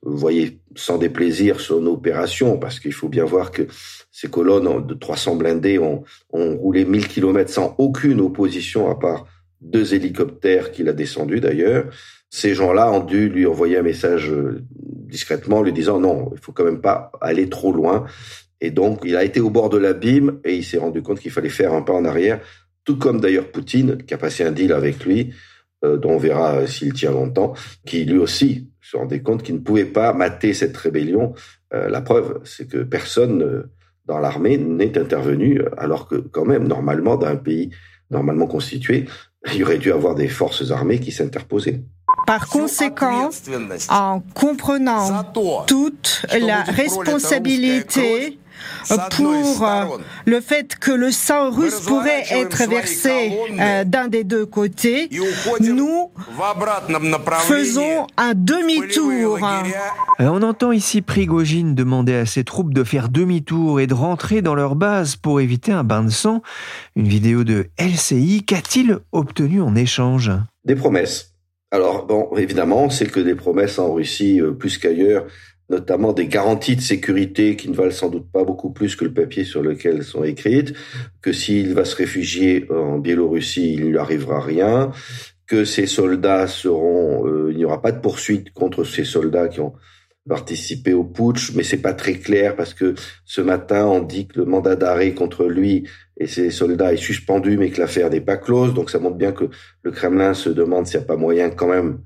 voyez, 0.02 0.60
sans 0.74 0.98
déplaisir 0.98 1.60
son 1.60 1.86
opération, 1.86 2.58
parce 2.58 2.80
qu'il 2.80 2.92
faut 2.92 3.08
bien 3.08 3.24
voir 3.24 3.50
que 3.50 3.62
ces 4.10 4.28
colonnes 4.28 4.86
de 4.86 4.94
300 4.94 5.36
blindés 5.36 5.78
ont, 5.78 6.04
roulé 6.32 6.84
1000 6.84 7.08
kilomètres 7.08 7.52
sans 7.52 7.74
aucune 7.78 8.20
opposition, 8.20 8.90
à 8.90 8.98
part 8.98 9.26
deux 9.60 9.94
hélicoptères 9.94 10.70
qu'il 10.70 10.88
a 10.88 10.92
descendus 10.92 11.40
d'ailleurs. 11.40 11.86
Ces 12.30 12.54
gens-là 12.54 12.90
ont 12.92 13.04
dû 13.04 13.28
lui 13.28 13.46
envoyer 13.46 13.78
un 13.78 13.82
message 13.82 14.30
euh, 14.30 14.64
discrètement, 14.70 15.62
lui 15.62 15.72
disant 15.72 15.98
non, 15.98 16.30
il 16.32 16.40
faut 16.40 16.52
quand 16.52 16.64
même 16.64 16.80
pas 16.80 17.10
aller 17.20 17.48
trop 17.48 17.72
loin. 17.72 18.06
Et 18.60 18.70
donc, 18.70 19.02
il 19.04 19.16
a 19.16 19.24
été 19.24 19.40
au 19.40 19.50
bord 19.50 19.68
de 19.68 19.78
l'abîme 19.78 20.40
et 20.44 20.54
il 20.56 20.64
s'est 20.64 20.78
rendu 20.78 21.02
compte 21.02 21.20
qu'il 21.20 21.30
fallait 21.30 21.48
faire 21.48 21.72
un 21.72 21.82
pas 21.82 21.92
en 21.92 22.04
arrière, 22.04 22.40
tout 22.84 22.96
comme 22.96 23.20
d'ailleurs 23.20 23.50
Poutine, 23.50 23.98
qui 24.04 24.14
a 24.14 24.18
passé 24.18 24.44
un 24.44 24.52
deal 24.52 24.72
avec 24.72 25.04
lui, 25.04 25.32
euh, 25.84 25.96
dont 25.96 26.12
on 26.12 26.18
verra 26.18 26.66
s'il 26.66 26.92
tient 26.92 27.12
longtemps, 27.12 27.54
qui 27.84 28.04
lui 28.04 28.18
aussi 28.18 28.68
se 28.90 28.96
rendait 28.96 29.20
compte 29.20 29.42
qu'il 29.42 29.56
ne 29.56 29.60
pouvait 29.60 29.84
pas 29.84 30.12
mater 30.12 30.54
cette 30.54 30.76
rébellion. 30.76 31.34
Euh, 31.74 31.88
la 31.88 32.00
preuve, 32.00 32.40
c'est 32.44 32.68
que 32.68 32.78
personne 32.78 33.64
dans 34.06 34.18
l'armée 34.18 34.56
n'est 34.58 34.96
intervenu, 34.96 35.62
alors 35.76 36.06
que 36.06 36.16
quand 36.16 36.44
même, 36.44 36.68
normalement, 36.68 37.16
dans 37.16 37.26
un 37.26 37.36
pays 37.36 37.70
normalement 38.10 38.46
constitué, 38.46 39.06
il 39.54 39.64
aurait 39.64 39.78
dû 39.78 39.92
avoir 39.92 40.14
des 40.14 40.28
forces 40.28 40.70
armées 40.70 41.00
qui 41.00 41.10
s'interposaient. 41.12 41.82
Par 42.26 42.48
conséquent, 42.48 43.30
en 43.88 44.20
comprenant 44.34 45.24
toute 45.66 46.26
la 46.40 46.62
responsabilité 46.62 48.38
pour 49.16 50.00
le 50.24 50.40
fait 50.40 50.76
que 50.76 50.90
le 50.90 51.10
sang 51.10 51.50
russe 51.50 51.80
pourrait 51.80 52.24
être 52.30 52.68
versé 52.68 53.36
d'un 53.86 54.08
des 54.08 54.24
deux 54.24 54.46
côtés, 54.46 55.08
nous 55.60 56.10
faisons 57.40 58.06
un 58.16 58.34
demi-tour. 58.34 59.38
On 60.18 60.42
entend 60.42 60.72
ici 60.72 61.02
Prigogine 61.02 61.74
demander 61.74 62.14
à 62.14 62.26
ses 62.26 62.44
troupes 62.44 62.72
de 62.74 62.84
faire 62.84 63.08
demi-tour 63.08 63.80
et 63.80 63.86
de 63.86 63.94
rentrer 63.94 64.42
dans 64.42 64.54
leur 64.54 64.76
base 64.76 65.16
pour 65.16 65.40
éviter 65.40 65.72
un 65.72 65.84
bain 65.84 66.02
de 66.04 66.10
sang. 66.10 66.42
Une 66.94 67.08
vidéo 67.08 67.44
de 67.44 67.66
LCI, 67.78 68.44
qu'a-t-il 68.44 68.98
obtenu 69.12 69.60
en 69.62 69.74
échange? 69.74 70.32
Des 70.64 70.74
promesses. 70.74 71.32
Alors, 71.70 72.06
bon, 72.06 72.30
évidemment, 72.36 72.90
c'est 72.90 73.06
que 73.06 73.20
des 73.20 73.34
promesses 73.34 73.78
en 73.78 73.92
Russie, 73.92 74.40
plus 74.58 74.78
qu'ailleurs, 74.78 75.26
notamment 75.68 76.12
des 76.12 76.26
garanties 76.26 76.76
de 76.76 76.80
sécurité 76.80 77.56
qui 77.56 77.68
ne 77.68 77.74
valent 77.74 77.90
sans 77.90 78.08
doute 78.08 78.30
pas 78.30 78.44
beaucoup 78.44 78.70
plus 78.70 78.94
que 78.94 79.04
le 79.04 79.12
papier 79.12 79.44
sur 79.44 79.62
lequel 79.62 79.96
elles 79.96 80.04
sont 80.04 80.24
écrites, 80.24 80.74
que 81.22 81.32
s'il 81.32 81.74
va 81.74 81.84
se 81.84 81.96
réfugier 81.96 82.66
en 82.70 82.98
Biélorussie, 82.98 83.74
il 83.74 83.84
ne 83.84 83.90
lui 83.90 83.98
arrivera 83.98 84.40
rien, 84.40 84.92
que 85.46 85.64
ses 85.64 85.86
soldats 85.86 86.46
seront, 86.46 87.26
euh, 87.26 87.50
il 87.50 87.56
n'y 87.56 87.64
aura 87.64 87.82
pas 87.82 87.92
de 87.92 88.00
poursuite 88.00 88.52
contre 88.52 88.84
ces 88.84 89.04
soldats 89.04 89.48
qui 89.48 89.60
ont 89.60 89.74
participé 90.28 90.92
au 90.92 91.04
putsch, 91.04 91.52
mais 91.54 91.62
c'est 91.62 91.76
pas 91.76 91.94
très 91.94 92.14
clair 92.14 92.56
parce 92.56 92.74
que 92.74 92.94
ce 93.24 93.40
matin 93.40 93.86
on 93.86 94.02
dit 94.02 94.26
que 94.26 94.40
le 94.40 94.44
mandat 94.44 94.74
d'arrêt 94.74 95.14
contre 95.14 95.44
lui 95.46 95.88
et 96.16 96.26
ses 96.26 96.50
soldats 96.50 96.92
est 96.92 96.96
suspendu, 96.96 97.56
mais 97.56 97.70
que 97.70 97.80
l'affaire 97.80 98.10
n'est 98.10 98.20
pas 98.20 98.36
close, 98.36 98.74
donc 98.74 98.90
ça 98.90 98.98
montre 98.98 99.16
bien 99.16 99.32
que 99.32 99.44
le 99.82 99.90
Kremlin 99.92 100.34
se 100.34 100.48
demande 100.48 100.86
s'il 100.86 100.98
n'y 100.98 101.04
a 101.04 101.06
pas 101.06 101.16
moyen 101.16 101.50
quand 101.50 101.68
même 101.68 102.00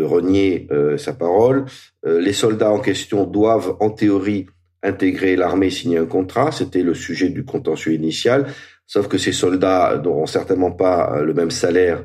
renier 0.00 0.66
euh, 0.70 0.96
sa 0.96 1.12
parole. 1.12 1.64
Euh, 2.06 2.20
les 2.20 2.32
soldats 2.32 2.70
en 2.70 2.80
question 2.80 3.24
doivent, 3.24 3.76
en 3.80 3.90
théorie, 3.90 4.46
intégrer 4.82 5.36
l'armée, 5.36 5.70
signer 5.70 5.98
un 5.98 6.06
contrat. 6.06 6.52
C'était 6.52 6.82
le 6.82 6.94
sujet 6.94 7.28
du 7.28 7.44
contentieux 7.44 7.92
initial. 7.92 8.46
Sauf 8.86 9.08
que 9.08 9.18
ces 9.18 9.32
soldats 9.32 10.00
n'auront 10.02 10.26
certainement 10.26 10.72
pas 10.72 11.16
euh, 11.16 11.24
le 11.24 11.34
même 11.34 11.50
salaire 11.50 12.04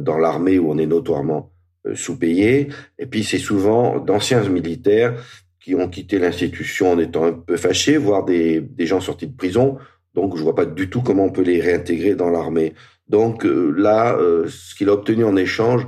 dans 0.00 0.18
l'armée 0.18 0.58
où 0.58 0.70
on 0.70 0.76
est 0.76 0.84
notoirement 0.84 1.52
sous-payé. 1.94 2.68
Et 2.98 3.06
puis 3.06 3.24
c'est 3.24 3.38
souvent 3.38 3.98
d'anciens 3.98 4.46
militaires 4.46 5.14
qui 5.58 5.74
ont 5.74 5.88
quitté 5.88 6.18
l'institution 6.18 6.92
en 6.92 6.98
étant 6.98 7.24
un 7.24 7.32
peu 7.32 7.56
fâchés, 7.56 7.96
voire 7.96 8.26
des, 8.26 8.60
des 8.60 8.84
gens 8.84 9.00
sortis 9.00 9.26
de 9.26 9.34
prison. 9.34 9.78
Donc 10.12 10.36
je 10.36 10.42
vois 10.42 10.54
pas 10.54 10.66
du 10.66 10.90
tout 10.90 11.00
comment 11.00 11.24
on 11.24 11.30
peut 11.30 11.40
les 11.40 11.62
réintégrer 11.62 12.14
dans 12.14 12.28
l'armée. 12.28 12.74
Donc 13.08 13.42
là, 13.44 14.18
ce 14.46 14.74
qu'il 14.74 14.90
a 14.90 14.92
obtenu 14.92 15.24
en 15.24 15.34
échange, 15.36 15.86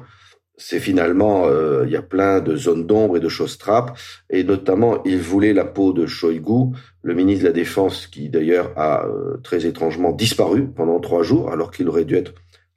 c'est 0.63 0.79
finalement, 0.79 1.47
euh, 1.47 1.83
il 1.87 1.93
y 1.93 1.97
a 1.97 2.03
plein 2.03 2.41
de 2.41 2.55
zones 2.55 2.87
d'ombre 2.87 3.17
et 3.17 3.21
de 3.21 3.29
choses 3.29 3.59
trappes, 3.59 3.99
et 4.31 4.45
notamment, 4.45 5.03
il 5.05 5.19
voulait 5.19 5.53
la 5.53 5.65
peau 5.65 5.93
de 5.93 6.07
Shoigu, 6.07 6.77
le 7.03 7.15
ministre 7.15 7.43
de 7.43 7.49
la 7.49 7.53
Défense, 7.53 8.07
qui 8.07 8.29
d'ailleurs 8.29 8.73
a 8.77 9.05
euh, 9.05 9.39
très 9.43 9.67
étrangement 9.67 10.13
disparu 10.13 10.69
pendant 10.69 11.01
trois 11.01 11.25
jours, 11.25 11.51
alors 11.51 11.73
qu'il 11.73 11.89
aurait 11.89 12.05
dû 12.05 12.15
être 12.15 12.35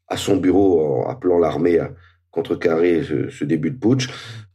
à 0.07 0.17
son 0.17 0.37
bureau 0.37 1.03
en 1.03 1.09
appelant 1.09 1.37
l'armée 1.37 1.77
à 1.77 1.91
contrecarrer 2.31 3.03
ce, 3.03 3.29
ce, 3.29 3.45
début 3.45 3.69
de 3.69 3.77
putsch. 3.77 4.09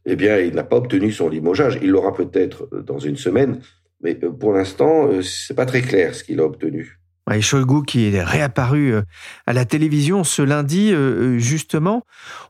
Eh 0.05 0.17
bien, 0.17 0.39
il 0.39 0.53
n'a 0.53 0.63
pas 0.63 0.77
obtenu 0.77 1.11
son 1.11 1.29
limogeage. 1.29 1.79
Il 1.81 1.91
l'aura 1.91 2.13
peut-être 2.13 2.69
dans 2.85 2.99
une 2.99 3.17
semaine, 3.17 3.61
mais 4.01 4.19
euh, 4.23 4.31
pour 4.31 4.51
l'instant, 4.51 5.09
c'est 5.21 5.55
pas 5.55 5.65
très 5.65 5.81
clair 5.81 6.15
ce 6.15 6.25
qu'il 6.25 6.41
a 6.41 6.43
obtenu. 6.43 7.00
Et 7.35 7.41
Shoigu 7.41 7.83
qui 7.83 8.13
est 8.13 8.23
réapparu 8.23 8.93
euh, 8.93 9.01
à 9.45 9.53
la 9.53 9.65
télévision 9.65 10.23
ce 10.23 10.41
lundi, 10.41 10.91
euh, 10.93 11.37
justement. 11.37 12.03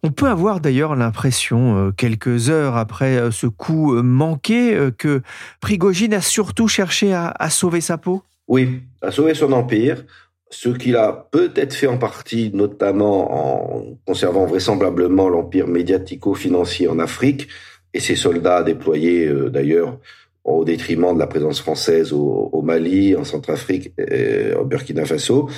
On 0.04 0.12
peut 0.12 0.28
avoir 0.28 0.60
d'ailleurs 0.60 0.96
l'impression, 0.96 1.78
euh, 1.78 1.92
quelques 1.92 2.50
heures 2.50 2.78
après 2.78 3.32
ce 3.32 3.48
coup 3.48 3.94
manqué, 4.02 4.90
que 4.98 5.22
Prigogine 5.60 6.14
a 6.14 6.22
surtout 6.22 6.68
cherché 6.68 7.14
à 7.14 7.50
sauver 7.50 7.82
sa 7.82 7.98
peau 7.98 8.24
Oui, 8.48 8.82
à 9.02 9.12
sauver 9.12 9.34
son 9.34 9.52
empire, 9.52 10.04
ce 10.50 10.70
qu'il 10.70 10.96
a 10.96 11.28
peut-être 11.32 11.74
fait 11.74 11.88
en 11.88 11.98
partie, 11.98 12.52
notamment 12.54 13.78
en 13.78 13.98
conservant 14.06 14.46
vraisemblablement 14.46 15.30
l'empire 15.30 15.68
médiatico-financier 15.68 16.88
en 16.88 17.00
Afrique 17.00 17.48
et 17.94 18.00
ses 18.00 18.16
soldats 18.16 18.64
déployés 18.64 19.30
d'ailleurs 19.50 19.98
au 20.44 20.66
détriment 20.66 21.14
de 21.14 21.20
la 21.20 21.28
présence 21.28 21.60
française 21.60 22.14
au, 22.14 22.50
au 22.52 22.62
Mali, 22.62 23.16
en 23.16 23.24
Centrafrique, 23.24 23.94
et 23.98 24.54
au 24.54 24.66
Burkina 24.66 25.06
Faso. 25.06 25.50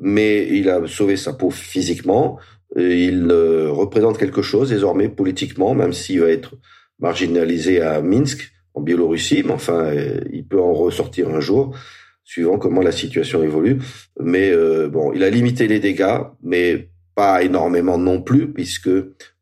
Mais 0.00 0.48
il 0.48 0.68
a 0.70 0.86
sauvé 0.86 1.16
sa 1.16 1.32
peau 1.34 1.50
physiquement. 1.50 2.38
Il 2.76 3.30
représente 3.70 4.18
quelque 4.18 4.42
chose 4.42 4.70
désormais 4.70 5.08
politiquement, 5.08 5.74
même 5.74 5.92
s'il 5.92 6.20
va 6.20 6.28
être 6.28 6.54
marginalisé 6.98 7.82
à 7.82 8.00
Minsk, 8.00 8.50
en 8.74 8.80
Biélorussie. 8.80 9.42
Mais 9.44 9.52
enfin, 9.52 9.84
euh, 9.84 10.20
il 10.32 10.46
peut 10.46 10.60
en 10.60 10.72
ressortir 10.72 11.28
un 11.28 11.40
jour, 11.40 11.76
suivant 12.24 12.58
comment 12.58 12.80
la 12.80 12.92
situation 12.92 13.42
évolue. 13.42 13.78
Mais 14.18 14.50
euh, 14.50 14.88
bon, 14.88 15.12
il 15.12 15.22
a 15.22 15.30
limité 15.30 15.68
les 15.68 15.80
dégâts, 15.80 16.20
mais 16.42 16.88
pas 17.14 17.42
énormément 17.42 17.98
non 17.98 18.22
plus, 18.22 18.50
puisque 18.50 18.90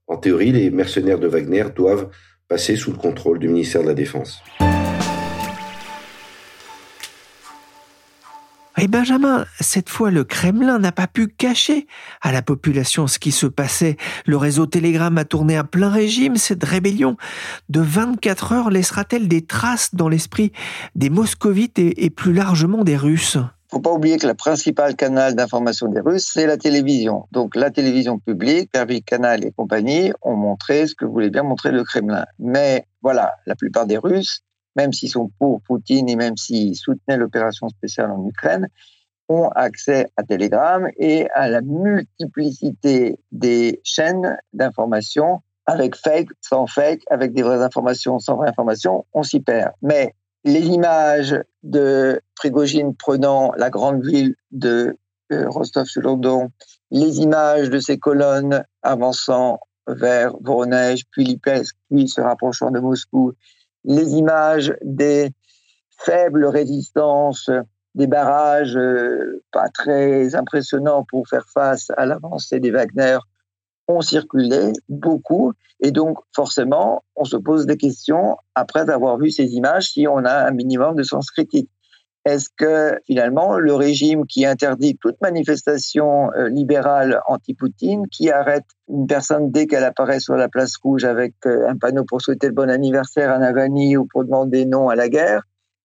en 0.08 0.16
théorie, 0.16 0.50
les 0.50 0.70
mercenaires 0.70 1.20
de 1.20 1.28
Wagner 1.28 1.66
doivent 1.74 2.08
passer 2.48 2.74
sous 2.74 2.90
le 2.90 2.98
contrôle 2.98 3.38
du 3.38 3.46
ministère 3.46 3.82
de 3.82 3.88
la 3.88 3.94
Défense. 3.94 4.42
Et 8.82 8.88
Benjamin, 8.88 9.44
cette 9.60 9.90
fois, 9.90 10.10
le 10.10 10.24
Kremlin 10.24 10.78
n'a 10.78 10.90
pas 10.90 11.06
pu 11.06 11.28
cacher 11.28 11.86
à 12.22 12.32
la 12.32 12.40
population 12.40 13.06
ce 13.06 13.18
qui 13.18 13.30
se 13.30 13.44
passait. 13.44 13.98
Le 14.24 14.38
réseau 14.38 14.64
Telegram 14.64 15.18
a 15.18 15.26
tourné 15.26 15.58
à 15.58 15.64
plein 15.64 15.90
régime. 15.90 16.36
Cette 16.36 16.64
rébellion 16.64 17.18
de 17.68 17.80
24 17.80 18.52
heures 18.52 18.70
laissera-t-elle 18.70 19.28
des 19.28 19.42
traces 19.42 19.94
dans 19.94 20.08
l'esprit 20.08 20.52
des 20.94 21.10
moscovites 21.10 21.78
et, 21.78 22.08
plus 22.08 22.32
largement 22.32 22.82
des 22.82 22.96
Russes? 22.96 23.36
Faut 23.70 23.80
pas 23.80 23.92
oublier 23.92 24.16
que 24.16 24.26
le 24.26 24.32
principal 24.32 24.96
canal 24.96 25.34
d'information 25.34 25.88
des 25.88 26.00
Russes, 26.00 26.30
c'est 26.32 26.46
la 26.46 26.56
télévision. 26.56 27.26
Donc 27.32 27.56
la 27.56 27.70
télévision 27.70 28.18
publique, 28.18 28.72
Pervy 28.72 29.02
Canal 29.02 29.44
et 29.44 29.52
compagnie, 29.52 30.10
ont 30.22 30.36
montré 30.36 30.86
ce 30.86 30.94
que 30.94 31.04
voulait 31.04 31.28
bien 31.28 31.42
montrer 31.42 31.70
le 31.70 31.84
Kremlin. 31.84 32.24
Mais 32.38 32.86
voilà, 33.02 33.34
la 33.44 33.56
plupart 33.56 33.84
des 33.84 33.98
Russes, 33.98 34.40
même 34.76 34.92
s'ils 34.92 35.10
sont 35.10 35.30
pour 35.38 35.60
Poutine 35.62 36.08
et 36.08 36.16
même 36.16 36.36
s'ils 36.36 36.76
soutenaient 36.76 37.16
l'opération 37.16 37.68
spéciale 37.68 38.10
en 38.10 38.26
Ukraine, 38.26 38.68
ont 39.28 39.48
accès 39.50 40.08
à 40.16 40.24
Telegram 40.24 40.88
et 40.98 41.30
à 41.34 41.48
la 41.48 41.60
multiplicité 41.60 43.18
des 43.30 43.80
chaînes 43.84 44.36
d'information 44.52 45.40
avec 45.66 45.94
fake, 45.94 46.30
sans 46.40 46.66
fake, 46.66 47.02
avec 47.10 47.32
des 47.32 47.42
vraies 47.42 47.62
informations, 47.62 48.18
sans 48.18 48.36
vraies 48.36 48.48
informations, 48.48 49.06
on 49.12 49.22
s'y 49.22 49.40
perd. 49.40 49.72
Mais 49.82 50.14
les 50.44 50.66
images 50.66 51.38
de 51.62 52.20
Prigogine 52.34 52.94
prenant 52.96 53.52
la 53.56 53.70
grande 53.70 54.04
ville 54.04 54.34
de 54.50 54.96
euh, 55.32 55.48
Rostov-sur-le-Don, 55.48 56.50
les 56.90 57.20
images 57.20 57.70
de 57.70 57.78
ces 57.78 57.98
colonnes 57.98 58.64
avançant 58.82 59.60
vers 59.86 60.34
Voronezh, 60.40 61.02
puis 61.10 61.24
Lipetsk, 61.24 61.76
puis 61.88 62.08
se 62.08 62.20
rapprochant 62.20 62.70
de 62.70 62.80
Moscou, 62.80 63.34
les 63.84 64.14
images 64.14 64.74
des 64.82 65.30
faibles 65.98 66.46
résistances 66.46 67.50
des 67.94 68.06
barrages 68.06 68.76
euh, 68.76 69.42
pas 69.52 69.68
très 69.68 70.34
impressionnants 70.34 71.04
pour 71.08 71.28
faire 71.28 71.46
face 71.52 71.88
à 71.96 72.06
l'avancée 72.06 72.60
des 72.60 72.70
Wagner 72.70 73.18
ont 73.88 74.00
circulé 74.00 74.72
beaucoup. 74.88 75.52
Et 75.80 75.90
donc, 75.90 76.18
forcément, 76.34 77.02
on 77.16 77.24
se 77.24 77.36
pose 77.36 77.66
des 77.66 77.76
questions 77.76 78.36
après 78.54 78.88
avoir 78.90 79.18
vu 79.18 79.30
ces 79.30 79.54
images 79.54 79.90
si 79.90 80.06
on 80.06 80.18
a 80.18 80.46
un 80.46 80.52
minimum 80.52 80.94
de 80.94 81.02
sens 81.02 81.30
critique. 81.30 81.70
Est-ce 82.26 82.48
que 82.54 82.98
finalement 83.06 83.58
le 83.58 83.74
régime 83.74 84.26
qui 84.26 84.44
interdit 84.44 84.96
toute 85.00 85.18
manifestation 85.22 86.30
euh, 86.34 86.48
libérale 86.48 87.22
anti-Poutine, 87.26 88.08
qui 88.08 88.30
arrête 88.30 88.66
une 88.88 89.06
personne 89.06 89.50
dès 89.50 89.66
qu'elle 89.66 89.84
apparaît 89.84 90.20
sur 90.20 90.34
la 90.34 90.48
place 90.48 90.76
rouge 90.76 91.04
avec 91.04 91.34
euh, 91.46 91.68
un 91.68 91.78
panneau 91.78 92.04
pour 92.04 92.20
souhaiter 92.20 92.48
le 92.48 92.52
bon 92.52 92.68
anniversaire 92.68 93.32
à 93.32 93.38
Navalny 93.38 93.96
ou 93.96 94.04
pour 94.04 94.24
demander 94.24 94.66
non 94.66 94.90
à 94.90 94.96
la 94.96 95.08
guerre, 95.08 95.44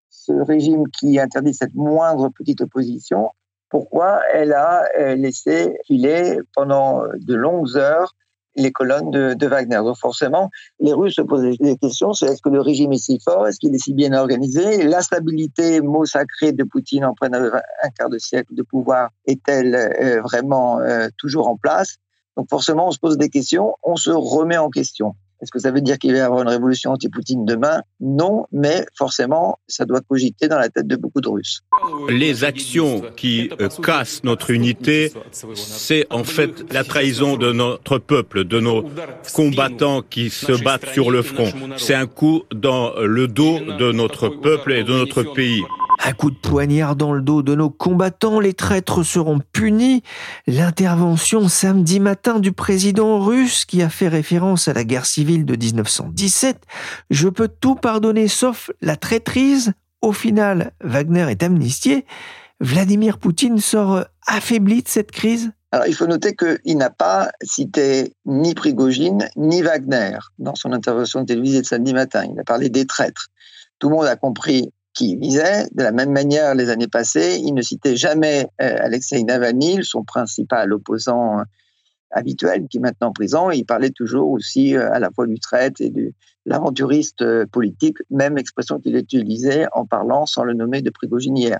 ce 0.09 0.33
régime 0.33 0.83
qui 0.89 1.19
interdit 1.19 1.53
cette 1.53 1.73
moindre 1.73 2.29
petite 2.29 2.59
opposition, 2.59 3.29
pourquoi 3.69 4.19
elle 4.33 4.51
a 4.51 4.83
euh, 4.99 5.15
laissé 5.15 5.77
filer 5.85 6.39
pendant 6.53 7.03
de 7.13 7.33
longues 7.33 7.77
heures 7.77 8.13
les 8.55 8.71
colonnes 8.71 9.11
de, 9.11 9.47
Wagner. 9.47 9.77
Donc 9.77 9.97
forcément, 9.97 10.49
les 10.79 10.93
Russes 10.93 11.15
se 11.15 11.21
posent 11.21 11.57
des 11.59 11.77
questions, 11.77 12.13
c'est 12.13 12.27
est-ce 12.27 12.41
que 12.41 12.49
le 12.49 12.61
régime 12.61 12.93
est 12.93 12.97
si 12.97 13.19
fort, 13.19 13.47
est-ce 13.47 13.59
qu'il 13.59 13.75
est 13.75 13.79
si 13.79 13.93
bien 13.93 14.13
organisé? 14.13 14.83
La 14.83 15.01
stabilité, 15.01 15.81
mot 15.81 16.05
sacré 16.05 16.51
de 16.51 16.63
Poutine 16.63 17.05
en 17.05 17.13
près 17.13 17.29
d'un 17.29 17.51
quart 17.97 18.09
de 18.09 18.17
siècle 18.17 18.53
de 18.55 18.63
pouvoir, 18.63 19.09
est-elle 19.25 19.75
euh, 19.75 20.21
vraiment 20.21 20.79
euh, 20.79 21.07
toujours 21.17 21.47
en 21.47 21.57
place? 21.57 21.97
Donc 22.37 22.49
forcément, 22.49 22.87
on 22.87 22.91
se 22.91 22.99
pose 22.99 23.17
des 23.17 23.29
questions, 23.29 23.75
on 23.83 23.95
se 23.95 24.11
remet 24.11 24.57
en 24.57 24.69
question. 24.69 25.15
Est-ce 25.45 25.51
que 25.51 25.59
ça 25.59 25.69
veut 25.69 25.81
dire 25.81 25.99
qu'il 25.99 26.11
va 26.11 26.17
y 26.17 26.21
avoir 26.21 26.41
une 26.41 26.47
révolution 26.47 26.89
anti-Poutine 26.89 27.45
demain? 27.45 27.83
Non, 27.99 28.47
mais 28.51 28.87
forcément, 28.97 29.59
ça 29.67 29.85
doit 29.85 30.01
cogiter 30.01 30.47
dans 30.47 30.57
la 30.57 30.69
tête 30.69 30.87
de 30.87 30.95
beaucoup 30.95 31.21
de 31.21 31.29
Russes. 31.29 31.61
Les 32.09 32.43
actions 32.43 33.03
qui 33.15 33.51
euh, 33.61 33.69
cassent 33.83 34.23
notre 34.23 34.49
unité, 34.49 35.13
c'est 35.53 36.07
en 36.09 36.23
fait 36.23 36.73
la 36.73 36.83
trahison 36.83 37.37
de 37.37 37.51
notre 37.51 37.99
peuple, 37.99 38.45
de 38.45 38.59
nos 38.59 38.89
combattants 39.35 40.01
qui 40.01 40.31
se 40.31 40.63
battent 40.63 40.89
sur 40.93 41.11
le 41.11 41.21
front. 41.21 41.51
C'est 41.77 41.93
un 41.93 42.07
coup 42.07 42.41
dans 42.51 42.95
le 42.99 43.27
dos 43.27 43.59
de 43.59 43.91
notre 43.91 44.29
peuple 44.29 44.73
et 44.73 44.83
de 44.83 44.93
notre 44.93 45.21
pays. 45.21 45.61
Un 46.03 46.11
coup 46.13 46.29
de 46.29 46.37
poignard 46.37 46.95
dans 46.95 47.13
le 47.13 47.21
dos 47.21 47.41
de 47.41 47.55
nos 47.55 47.69
combattants, 47.69 48.39
les 48.39 48.53
traîtres 48.53 49.03
seront 49.03 49.39
punis. 49.53 50.03
L'intervention 50.47 51.47
samedi 51.47 51.99
matin 51.99 52.39
du 52.39 52.51
président 52.51 53.19
russe 53.19 53.65
qui 53.65 53.81
a 53.81 53.89
fait 53.89 54.07
référence 54.07 54.67
à 54.67 54.73
la 54.73 54.83
guerre 54.83 55.05
civile 55.05 55.45
de 55.45 55.55
1917. 55.55 56.57
Je 57.09 57.29
peux 57.29 57.47
tout 57.47 57.75
pardonner 57.75 58.27
sauf 58.27 58.71
la 58.81 58.95
traîtrise. 58.95 59.73
Au 60.01 60.11
final, 60.11 60.71
Wagner 60.83 61.27
est 61.29 61.43
amnistié. 61.43 62.05
Vladimir 62.59 63.17
Poutine 63.17 63.59
sort 63.59 64.05
affaibli 64.27 64.83
de 64.83 64.87
cette 64.87 65.11
crise 65.11 65.51
alors, 65.71 65.87
il 65.87 65.93
faut 65.93 66.07
noter 66.07 66.37
qu'il 66.37 66.77
n'a 66.77 66.89
pas 66.89 67.31
cité 67.41 68.13
ni 68.25 68.53
Prigogine 68.53 69.27
ni 69.35 69.61
Wagner 69.61 70.17
dans 70.39 70.55
son 70.55 70.71
intervention 70.71 71.25
télévisée 71.25 71.59
de 71.63 71.65
samedi 71.65 71.93
matin. 71.93 72.23
Il 72.31 72.39
a 72.39 72.45
parlé 72.45 72.69
des 72.69 72.85
traîtres. 72.85 73.27
Tout 73.79 73.89
le 73.89 73.95
monde 73.97 74.05
a 74.05 74.15
compris 74.15 74.71
qui 74.95 75.15
visait. 75.17 75.67
De 75.73 75.83
la 75.83 75.91
même 75.91 76.11
manière, 76.11 76.55
les 76.55 76.69
années 76.69 76.87
passées, 76.87 77.37
il 77.43 77.53
ne 77.53 77.61
citait 77.61 77.95
jamais 77.95 78.47
euh, 78.61 78.77
Alexei 78.79 79.21
Navalny, 79.23 79.83
son 79.83 80.03
principal 80.03 80.73
opposant 80.73 81.39
euh, 81.39 81.43
habituel, 82.11 82.67
qui 82.69 82.77
est 82.77 82.79
maintenant 82.79 83.09
en 83.09 83.11
prison. 83.11 83.51
il 83.51 83.65
parlait 83.65 83.91
toujours 83.91 84.31
aussi 84.31 84.75
euh, 84.75 84.91
à 84.91 84.99
la 84.99 85.11
fois 85.11 85.27
du 85.27 85.37
traite 85.39 85.81
et 85.81 85.89
de 85.89 86.13
l'aventuriste 86.45 87.23
politique, 87.47 87.97
même 88.09 88.37
expression 88.37 88.79
qu'il 88.79 88.95
utilisait 88.95 89.67
en 89.73 89.85
parlant 89.85 90.25
sans 90.25 90.43
le 90.43 90.53
nommer 90.53 90.81
de 90.81 90.91
Prigogine 90.91 91.57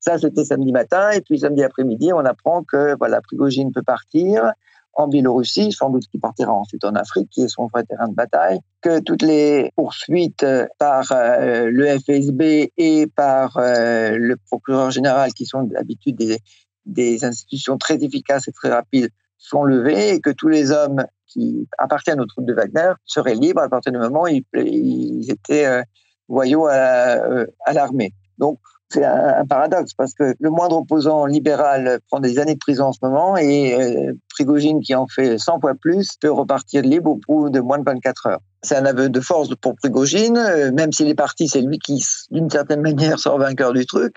Ça, 0.00 0.18
c'était 0.18 0.44
samedi 0.44 0.72
matin. 0.72 1.10
Et 1.10 1.20
puis 1.20 1.38
samedi 1.38 1.62
après-midi, 1.62 2.12
on 2.12 2.18
apprend 2.18 2.64
que 2.64 2.96
voilà, 2.98 3.20
Prigogine 3.22 3.72
peut 3.72 3.82
partir 3.82 4.52
en 4.96 5.08
Biélorussie, 5.08 5.72
sans 5.72 5.90
doute 5.90 6.06
qu'il 6.08 6.20
partira 6.20 6.52
ensuite 6.52 6.84
en 6.84 6.94
Afrique, 6.94 7.28
qui 7.30 7.42
est 7.42 7.48
son 7.48 7.66
vrai 7.66 7.84
terrain 7.84 8.08
de 8.08 8.14
bataille, 8.14 8.60
que 8.80 9.00
toutes 9.00 9.22
les 9.22 9.72
poursuites 9.76 10.42
euh, 10.42 10.66
par 10.78 11.12
euh, 11.12 11.68
le 11.70 11.98
FSB 11.98 12.72
et 12.76 13.06
par 13.06 13.56
euh, 13.56 14.16
le 14.16 14.36
procureur 14.36 14.90
général, 14.90 15.32
qui 15.32 15.46
sont 15.46 15.64
d'habitude 15.64 16.16
des, 16.16 16.38
des 16.86 17.24
institutions 17.24 17.76
très 17.78 18.02
efficaces 18.02 18.48
et 18.48 18.52
très 18.52 18.70
rapides, 18.70 19.10
sont 19.38 19.64
levées 19.64 20.14
et 20.14 20.20
que 20.20 20.30
tous 20.30 20.48
les 20.48 20.70
hommes 20.70 21.04
qui 21.26 21.68
appartiennent 21.78 22.20
aux 22.20 22.26
troupes 22.26 22.46
de 22.46 22.54
Wagner 22.54 22.92
seraient 23.04 23.34
libres 23.34 23.60
à 23.60 23.68
partir 23.68 23.92
du 23.92 23.98
moment 23.98 24.22
où 24.22 24.28
ils, 24.28 25.30
étaient 25.30 25.82
voyaux 26.28 26.66
à 26.66 27.72
l'armée. 27.74 28.14
Donc, 28.38 28.58
c'est 28.90 29.04
un, 29.04 29.44
paradoxe 29.46 29.92
parce 29.94 30.14
que 30.14 30.34
le 30.38 30.50
moindre 30.50 30.76
opposant 30.76 31.26
libéral 31.26 31.98
prend 32.08 32.20
des 32.20 32.38
années 32.38 32.54
de 32.54 32.58
prison 32.58 32.86
en 32.86 32.92
ce 32.92 32.98
moment 33.02 33.36
et 33.36 33.74
euh, 33.74 34.12
Prigogine, 34.30 34.80
qui 34.80 34.94
en 34.94 35.06
fait 35.06 35.38
100 35.38 35.60
fois 35.60 35.74
plus, 35.74 36.16
peut 36.20 36.30
repartir 36.30 36.82
libre 36.82 37.12
au 37.12 37.20
bout 37.26 37.50
de 37.50 37.60
moins 37.60 37.78
de 37.78 37.84
24 37.84 38.26
heures. 38.26 38.40
C'est 38.62 38.76
un 38.76 38.86
aveu 38.86 39.08
de 39.08 39.20
force 39.20 39.48
pour 39.60 39.74
Prigogine, 39.76 40.36
euh, 40.36 40.70
même 40.72 40.92
s'il 40.92 41.08
est 41.08 41.14
parti, 41.14 41.48
c'est 41.48 41.60
lui 41.60 41.78
qui, 41.78 42.04
d'une 42.30 42.50
certaine 42.50 42.82
manière, 42.82 43.18
sort 43.18 43.38
vainqueur 43.38 43.72
du 43.72 43.86
truc, 43.86 44.14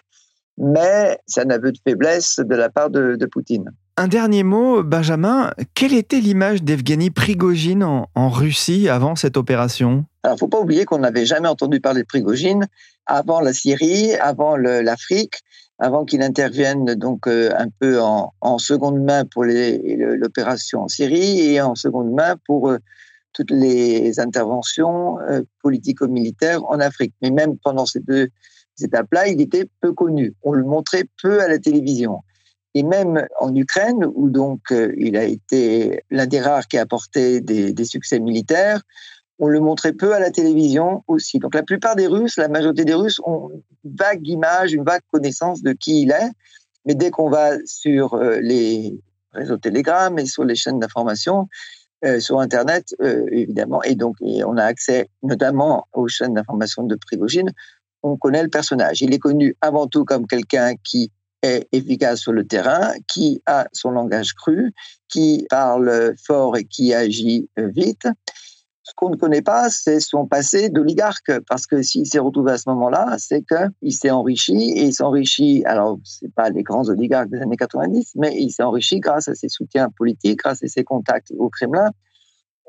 mais 0.58 1.19
c'est 1.25 1.45
un 1.45 1.49
aveu 1.49 1.71
de 1.71 1.77
faiblesse 1.88 2.39
de 2.39 2.56
la 2.56 2.69
part 2.69 2.89
de, 2.89 3.17
Poutine. 3.32 3.71
Un 3.99 4.07
dernier 4.07 4.43
mot, 4.43 4.83
Benjamin. 4.83 5.51
Quelle 5.73 5.95
était 5.95 6.19
l'image 6.19 6.62
d'Evgeny 6.62 7.10
Prigogine 7.10 7.81
en, 7.83 8.29
Russie 8.29 8.89
avant 8.89 9.15
cette 9.15 9.38
opération? 9.38 10.05
Il 10.23 10.29
ne 10.29 10.38
faut 10.38 10.47
pas 10.47 10.60
oublier 10.60 10.86
qu'on 10.86 10.99
n'avait 10.99 11.25
jamais 11.25 11.47
entendu 11.47 11.79
parler 11.79 12.01
de 12.01 12.05
Prigogine 12.05 12.67
avant 13.07 13.41
la 13.41 13.53
Syrie, 13.53 14.13
avant 14.13 14.55
l'Afrique, 14.55 15.39
avant 15.79 16.05
qu'il 16.05 16.21
intervienne 16.21 16.93
donc 16.93 17.27
euh, 17.27 17.49
un 17.57 17.69
peu 17.79 17.99
en, 17.99 18.60
seconde 18.60 19.01
main 19.01 19.25
pour 19.25 19.45
l'opération 19.45 20.83
en 20.83 20.88
Syrie 20.88 21.53
et 21.53 21.62
en 21.62 21.73
seconde 21.73 22.12
main 22.12 22.36
pour 22.45 22.69
euh, 22.69 22.77
toutes 23.33 23.49
les 23.49 24.19
interventions 24.19 25.19
euh, 25.21 25.41
politico-militaires 25.63 26.63
en 26.65 26.79
Afrique. 26.79 27.15
Mais 27.23 27.31
même 27.31 27.57
pendant 27.57 27.88
ces 27.88 28.01
deux 28.01 28.29
étapes-là, 28.79 29.27
il 29.27 29.41
était 29.41 29.67
peu 29.81 29.91
connu. 29.91 30.36
On 30.43 30.51
le 30.51 30.63
montrait 30.63 31.05
peu 31.19 31.41
à 31.41 31.47
la 31.47 31.57
télévision. 31.57 32.21
Et 32.73 32.84
même 32.84 33.25
en 33.39 33.56
Ukraine, 33.56 34.06
où 34.13 34.30
donc 34.30 34.71
il 34.97 35.17
a 35.17 35.23
été 35.23 36.03
l'un 36.12 36.27
des 36.27 36.39
rares 36.39 36.67
qui 36.67 36.77
a 36.77 36.82
apporté 36.82 37.41
des, 37.41 37.86
succès 37.86 38.19
militaires, 38.19 38.82
on 39.39 39.47
le 39.47 39.60
montrait 39.60 39.93
peu 39.93 40.13
à 40.13 40.19
la 40.19 40.32
télévision 40.32 41.03
aussi. 41.08 41.39
Donc 41.39 41.53
la 41.53 41.63
plupart 41.63 41.95
des 41.95 42.08
Russes, 42.08 42.38
la 42.38 42.47
majorité 42.47 42.86
des 42.86 42.93
Russes 42.93 43.19
ont 43.25 43.49
une 43.84 43.95
vague 43.95 44.27
image, 44.27 44.73
une 44.73 44.84
vague 44.84 45.01
connaissance 45.12 45.62
de 45.62 45.73
qui 45.73 46.03
il 46.03 46.12
est. 46.12 46.32
Mais 46.86 46.95
dès 46.95 47.12
qu'on 47.12 47.30
va 47.30 47.51
sur 47.65 48.13
euh, 48.13 48.39
les 48.41 48.99
réseaux 49.34 49.58
Telegram 49.58 50.17
et 50.17 50.25
sur 50.25 50.43
les 50.43 50.56
chaînes 50.56 50.80
d'information, 50.80 51.47
euh, 52.06 52.19
sur 52.19 52.39
Internet, 52.39 52.95
euh, 53.01 53.25
évidemment, 53.32 53.84
et 53.84 53.95
donc 53.95 54.15
on 54.21 54.58
a 54.58 54.63
accès 54.63 55.10
notamment 55.21 55.88
aux 55.93 56.08
chaînes 56.08 56.34
d'information 56.34 56.84
de 56.84 56.95
Prigogine, 56.95 57.51
on 58.03 58.17
connaît 58.17 58.43
le 58.43 58.49
personnage. 58.49 59.01
Il 59.01 59.13
est 59.13 59.19
connu 59.19 59.56
avant 59.62 59.88
tout 59.88 60.06
comme 60.06 60.27
quelqu'un 60.27 60.75
qui 60.84 61.12
est 61.47 61.67
efficace 61.71 62.19
sur 62.19 62.33
le 62.33 62.45
terrain, 62.45 62.93
qui 63.07 63.41
a 63.45 63.67
son 63.73 63.91
langage 63.91 64.33
cru, 64.33 64.73
qui 65.10 65.45
parle 65.49 66.13
fort 66.25 66.57
et 66.57 66.65
qui 66.65 66.93
agit 66.93 67.49
vite. 67.57 68.07
Ce 68.88 68.93
qu'on 68.95 69.10
ne 69.10 69.17
connaît 69.17 69.41
pas, 69.41 69.69
c'est 69.69 69.99
son 69.99 70.27
passé 70.27 70.69
d'oligarque, 70.69 71.41
parce 71.49 71.67
que 71.67 71.81
s'il 71.81 72.05
s'est 72.05 72.19
retrouvé 72.19 72.53
à 72.53 72.57
ce 72.57 72.69
moment-là, 72.69 73.17
c'est 73.17 73.43
qu'il 73.43 73.91
s'est 73.91 74.12
enrichi, 74.12 74.71
et 74.71 74.86
il 74.86 74.93
s'est 74.93 75.03
enrichi, 75.03 75.62
alors 75.65 75.99
c'est 76.05 76.33
pas 76.33 76.49
les 76.49 76.63
grands 76.63 76.88
oligarques 76.88 77.29
des 77.29 77.41
années 77.41 77.57
90, 77.57 78.13
mais 78.15 78.33
il 78.39 78.49
s'est 78.49 78.63
enrichi 78.63 79.01
grâce 79.01 79.27
à 79.27 79.36
ses 79.36 79.49
soutiens 79.49 79.89
politiques, 79.97 80.39
grâce 80.39 80.63
à 80.63 80.67
ses 80.67 80.86
contacts 80.86 81.33
au 81.38 81.49
Kremlin, 81.49 81.91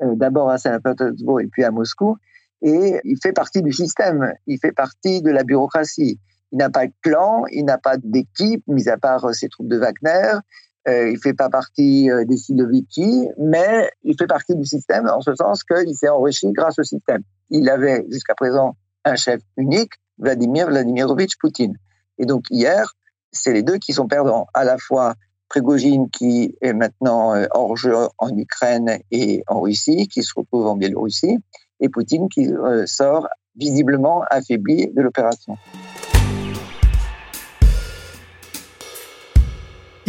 euh, 0.01 0.15
d'abord 0.15 0.49
à 0.49 0.57
Saint-Pétersbourg 0.57 1.39
et 1.39 1.47
puis 1.47 1.63
à 1.63 1.71
Moscou, 1.71 2.17
et 2.61 2.99
il 3.05 3.17
fait 3.23 3.31
partie 3.31 3.61
du 3.61 3.71
système, 3.71 4.33
il 4.45 4.59
fait 4.59 4.73
partie 4.73 5.21
de 5.21 5.31
la 5.31 5.45
bureaucratie. 5.45 6.19
Il 6.51 6.57
n'a 6.57 6.69
pas 6.69 6.87
de 6.87 6.93
clan, 7.01 7.43
il 7.51 7.65
n'a 7.65 7.77
pas 7.77 7.97
d'équipe, 7.97 8.63
mis 8.67 8.89
à 8.89 8.97
part 8.97 9.33
ses 9.33 9.49
troupes 9.49 9.67
de 9.67 9.77
Wagner. 9.77 10.39
Euh, 10.87 11.11
il 11.11 11.19
fait 11.19 11.33
pas 11.33 11.49
partie 11.49 12.09
des 12.25 12.37
Siloviki, 12.37 13.27
mais 13.37 13.91
il 14.03 14.15
fait 14.17 14.27
partie 14.27 14.55
du 14.55 14.65
système 14.65 15.07
en 15.07 15.21
ce 15.21 15.35
sens 15.35 15.63
qu'il 15.63 15.93
s'est 15.95 16.09
enrichi 16.09 16.51
grâce 16.51 16.79
au 16.79 16.83
système. 16.83 17.21
Il 17.49 17.69
avait 17.69 18.05
jusqu'à 18.09 18.33
présent 18.33 18.75
un 19.05 19.15
chef 19.15 19.41
unique, 19.57 19.93
Vladimir 20.17 20.67
Vladimirovitch 20.67 21.37
Poutine. 21.39 21.75
Et 22.17 22.25
donc 22.25 22.45
hier, 22.49 22.95
c'est 23.31 23.53
les 23.53 23.63
deux 23.63 23.77
qui 23.77 23.93
sont 23.93 24.07
perdants, 24.07 24.47
à 24.53 24.63
la 24.63 24.77
fois 24.77 25.15
Prigogine 25.49 26.09
qui 26.11 26.55
est 26.61 26.73
maintenant 26.73 27.35
euh, 27.35 27.47
hors 27.51 27.75
jeu 27.75 27.95
en 28.17 28.37
Ukraine 28.37 28.99
et 29.11 29.43
en 29.47 29.61
Russie, 29.61 30.07
qui 30.07 30.21
se 30.23 30.31
retrouve 30.35 30.67
en 30.67 30.75
Biélorussie, 30.75 31.37
et 31.79 31.89
Poutine 31.89 32.29
qui 32.29 32.47
euh, 32.53 32.85
sort 32.85 33.27
visiblement 33.55 34.23
affaibli 34.29 34.91
de 34.93 35.01
l'opération. 35.01 35.57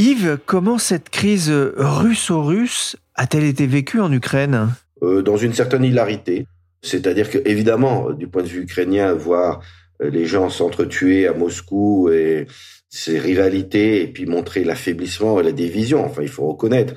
Yves, 0.00 0.38
comment 0.46 0.78
cette 0.78 1.10
crise 1.10 1.50
russo-russe 1.50 2.96
a-t-elle 3.14 3.44
été 3.44 3.66
vécue 3.66 4.00
en 4.00 4.10
Ukraine? 4.10 4.70
Euh, 5.02 5.20
Dans 5.20 5.36
une 5.36 5.52
certaine 5.52 5.84
hilarité. 5.84 6.46
C'est-à-dire 6.82 7.28
que, 7.28 7.38
évidemment, 7.44 8.10
du 8.10 8.26
point 8.26 8.42
de 8.42 8.48
vue 8.48 8.62
ukrainien, 8.62 9.12
voir 9.12 9.60
les 10.00 10.24
gens 10.24 10.48
s'entretuer 10.48 11.26
à 11.26 11.34
Moscou 11.34 12.08
et 12.10 12.46
ces 12.88 13.18
rivalités 13.18 14.02
et 14.02 14.06
puis 14.06 14.24
montrer 14.24 14.64
l'affaiblissement 14.64 15.38
et 15.38 15.42
la 15.42 15.52
division. 15.52 16.02
Enfin, 16.02 16.22
il 16.22 16.28
faut 16.28 16.46
reconnaître, 16.46 16.94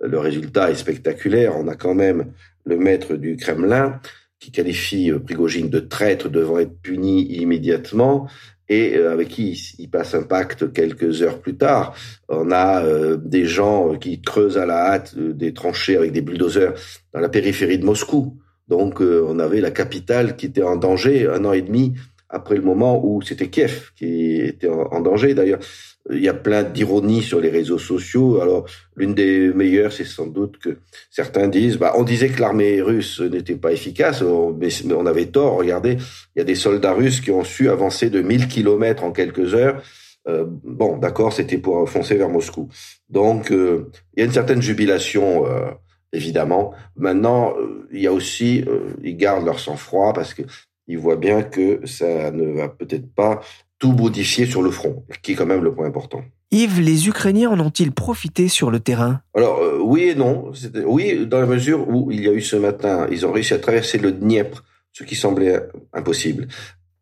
le 0.00 0.18
résultat 0.18 0.70
est 0.70 0.76
spectaculaire. 0.76 1.56
On 1.56 1.68
a 1.68 1.76
quand 1.76 1.94
même 1.94 2.32
le 2.64 2.78
maître 2.78 3.16
du 3.16 3.36
Kremlin 3.36 4.00
qui 4.38 4.50
qualifie 4.50 5.10
euh, 5.10 5.18
Prigogine 5.18 5.68
de 5.68 5.80
traître 5.80 6.28
devant 6.28 6.58
être 6.58 6.80
puni 6.80 7.22
immédiatement 7.36 8.28
et 8.68 8.96
euh, 8.96 9.12
avec 9.12 9.28
qui 9.28 9.74
il 9.78 9.90
passe 9.90 10.14
un 10.14 10.22
pacte 10.22 10.72
quelques 10.72 11.22
heures 11.22 11.40
plus 11.40 11.56
tard. 11.56 11.94
On 12.28 12.50
a 12.50 12.84
euh, 12.84 13.16
des 13.16 13.44
gens 13.44 13.96
qui 13.96 14.20
creusent 14.20 14.58
à 14.58 14.66
la 14.66 14.92
hâte 14.92 15.16
des 15.16 15.52
tranchées 15.54 15.96
avec 15.96 16.12
des 16.12 16.22
bulldozers 16.22 16.74
dans 17.12 17.20
la 17.20 17.28
périphérie 17.28 17.78
de 17.78 17.84
Moscou. 17.84 18.36
Donc 18.68 19.00
on 19.00 19.38
avait 19.38 19.60
la 19.60 19.70
capitale 19.70 20.34
qui 20.34 20.46
était 20.46 20.64
en 20.64 20.74
danger 20.74 21.28
un 21.28 21.44
an 21.44 21.52
et 21.52 21.62
demi 21.62 21.94
après 22.28 22.56
le 22.56 22.62
moment 22.62 23.04
où 23.04 23.22
c'était 23.22 23.48
Kiev 23.48 23.92
qui 23.96 24.40
était 24.40 24.68
en, 24.68 25.00
danger. 25.00 25.34
D'ailleurs, 25.34 25.60
il 26.10 26.22
y 26.22 26.28
a 26.28 26.34
plein 26.34 26.62
d'ironie 26.62 27.22
sur 27.22 27.40
les 27.40 27.50
réseaux 27.50 27.78
sociaux. 27.78 28.40
Alors, 28.40 28.66
l'une 28.96 29.14
des 29.14 29.52
meilleures, 29.52 29.92
c'est 29.92 30.04
sans 30.04 30.26
doute 30.26 30.58
que 30.58 30.78
certains 31.10 31.48
disent, 31.48 31.78
bah, 31.78 31.94
on 31.96 32.04
disait 32.04 32.28
que 32.28 32.40
l'armée 32.40 32.80
russe 32.80 33.20
n'était 33.20 33.56
pas 33.56 33.72
efficace, 33.72 34.22
mais 34.22 34.94
on 34.94 35.06
avait 35.06 35.26
tort. 35.26 35.56
Regardez, 35.56 35.96
il 36.34 36.38
y 36.38 36.40
a 36.40 36.44
des 36.44 36.54
soldats 36.54 36.92
russes 36.92 37.20
qui 37.20 37.30
ont 37.30 37.44
su 37.44 37.68
avancer 37.68 38.10
de 38.10 38.20
1000 38.20 38.48
kilomètres 38.48 39.04
en 39.04 39.12
quelques 39.12 39.54
heures. 39.54 39.82
Euh, 40.28 40.44
bon, 40.46 40.96
d'accord, 40.96 41.32
c'était 41.32 41.58
pour 41.58 41.88
foncer 41.88 42.16
vers 42.16 42.28
Moscou. 42.28 42.68
Donc, 43.08 43.50
euh, 43.50 43.90
il 44.14 44.20
y 44.20 44.22
a 44.22 44.26
une 44.26 44.32
certaine 44.32 44.62
jubilation, 44.62 45.46
euh, 45.46 45.70
évidemment. 46.12 46.72
Maintenant, 46.96 47.54
il 47.92 48.00
y 48.00 48.06
a 48.06 48.12
aussi, 48.12 48.64
ils 49.02 49.16
gardent 49.16 49.44
leur 49.44 49.60
sang-froid 49.60 50.12
parce 50.12 50.34
que 50.34 50.42
il 50.88 50.98
voit 50.98 51.16
bien 51.16 51.42
que 51.42 51.84
ça 51.84 52.30
ne 52.30 52.52
va 52.52 52.68
peut-être 52.68 53.12
pas 53.12 53.40
tout 53.78 53.92
modifier 53.92 54.46
sur 54.46 54.62
le 54.62 54.70
front, 54.70 55.04
qui 55.22 55.32
est 55.32 55.34
quand 55.34 55.46
même 55.46 55.62
le 55.62 55.74
point 55.74 55.86
important. 55.86 56.22
Yves, 56.50 56.80
les 56.80 57.08
Ukrainiens 57.08 57.50
en 57.50 57.60
ont-ils 57.60 57.92
profité 57.92 58.48
sur 58.48 58.70
le 58.70 58.80
terrain? 58.80 59.20
Alors 59.34 59.58
euh, 59.60 59.78
oui 59.82 60.04
et 60.04 60.14
non. 60.14 60.52
Oui, 60.86 61.26
dans 61.26 61.40
la 61.40 61.46
mesure 61.46 61.88
où 61.88 62.10
il 62.10 62.22
y 62.22 62.28
a 62.28 62.32
eu 62.32 62.40
ce 62.40 62.56
matin, 62.56 63.06
ils 63.10 63.26
ont 63.26 63.32
réussi 63.32 63.52
à 63.54 63.58
traverser 63.58 63.98
le 63.98 64.12
Dniepr, 64.12 64.62
ce 64.92 65.04
qui 65.04 65.16
semblait 65.16 65.60
impossible, 65.92 66.48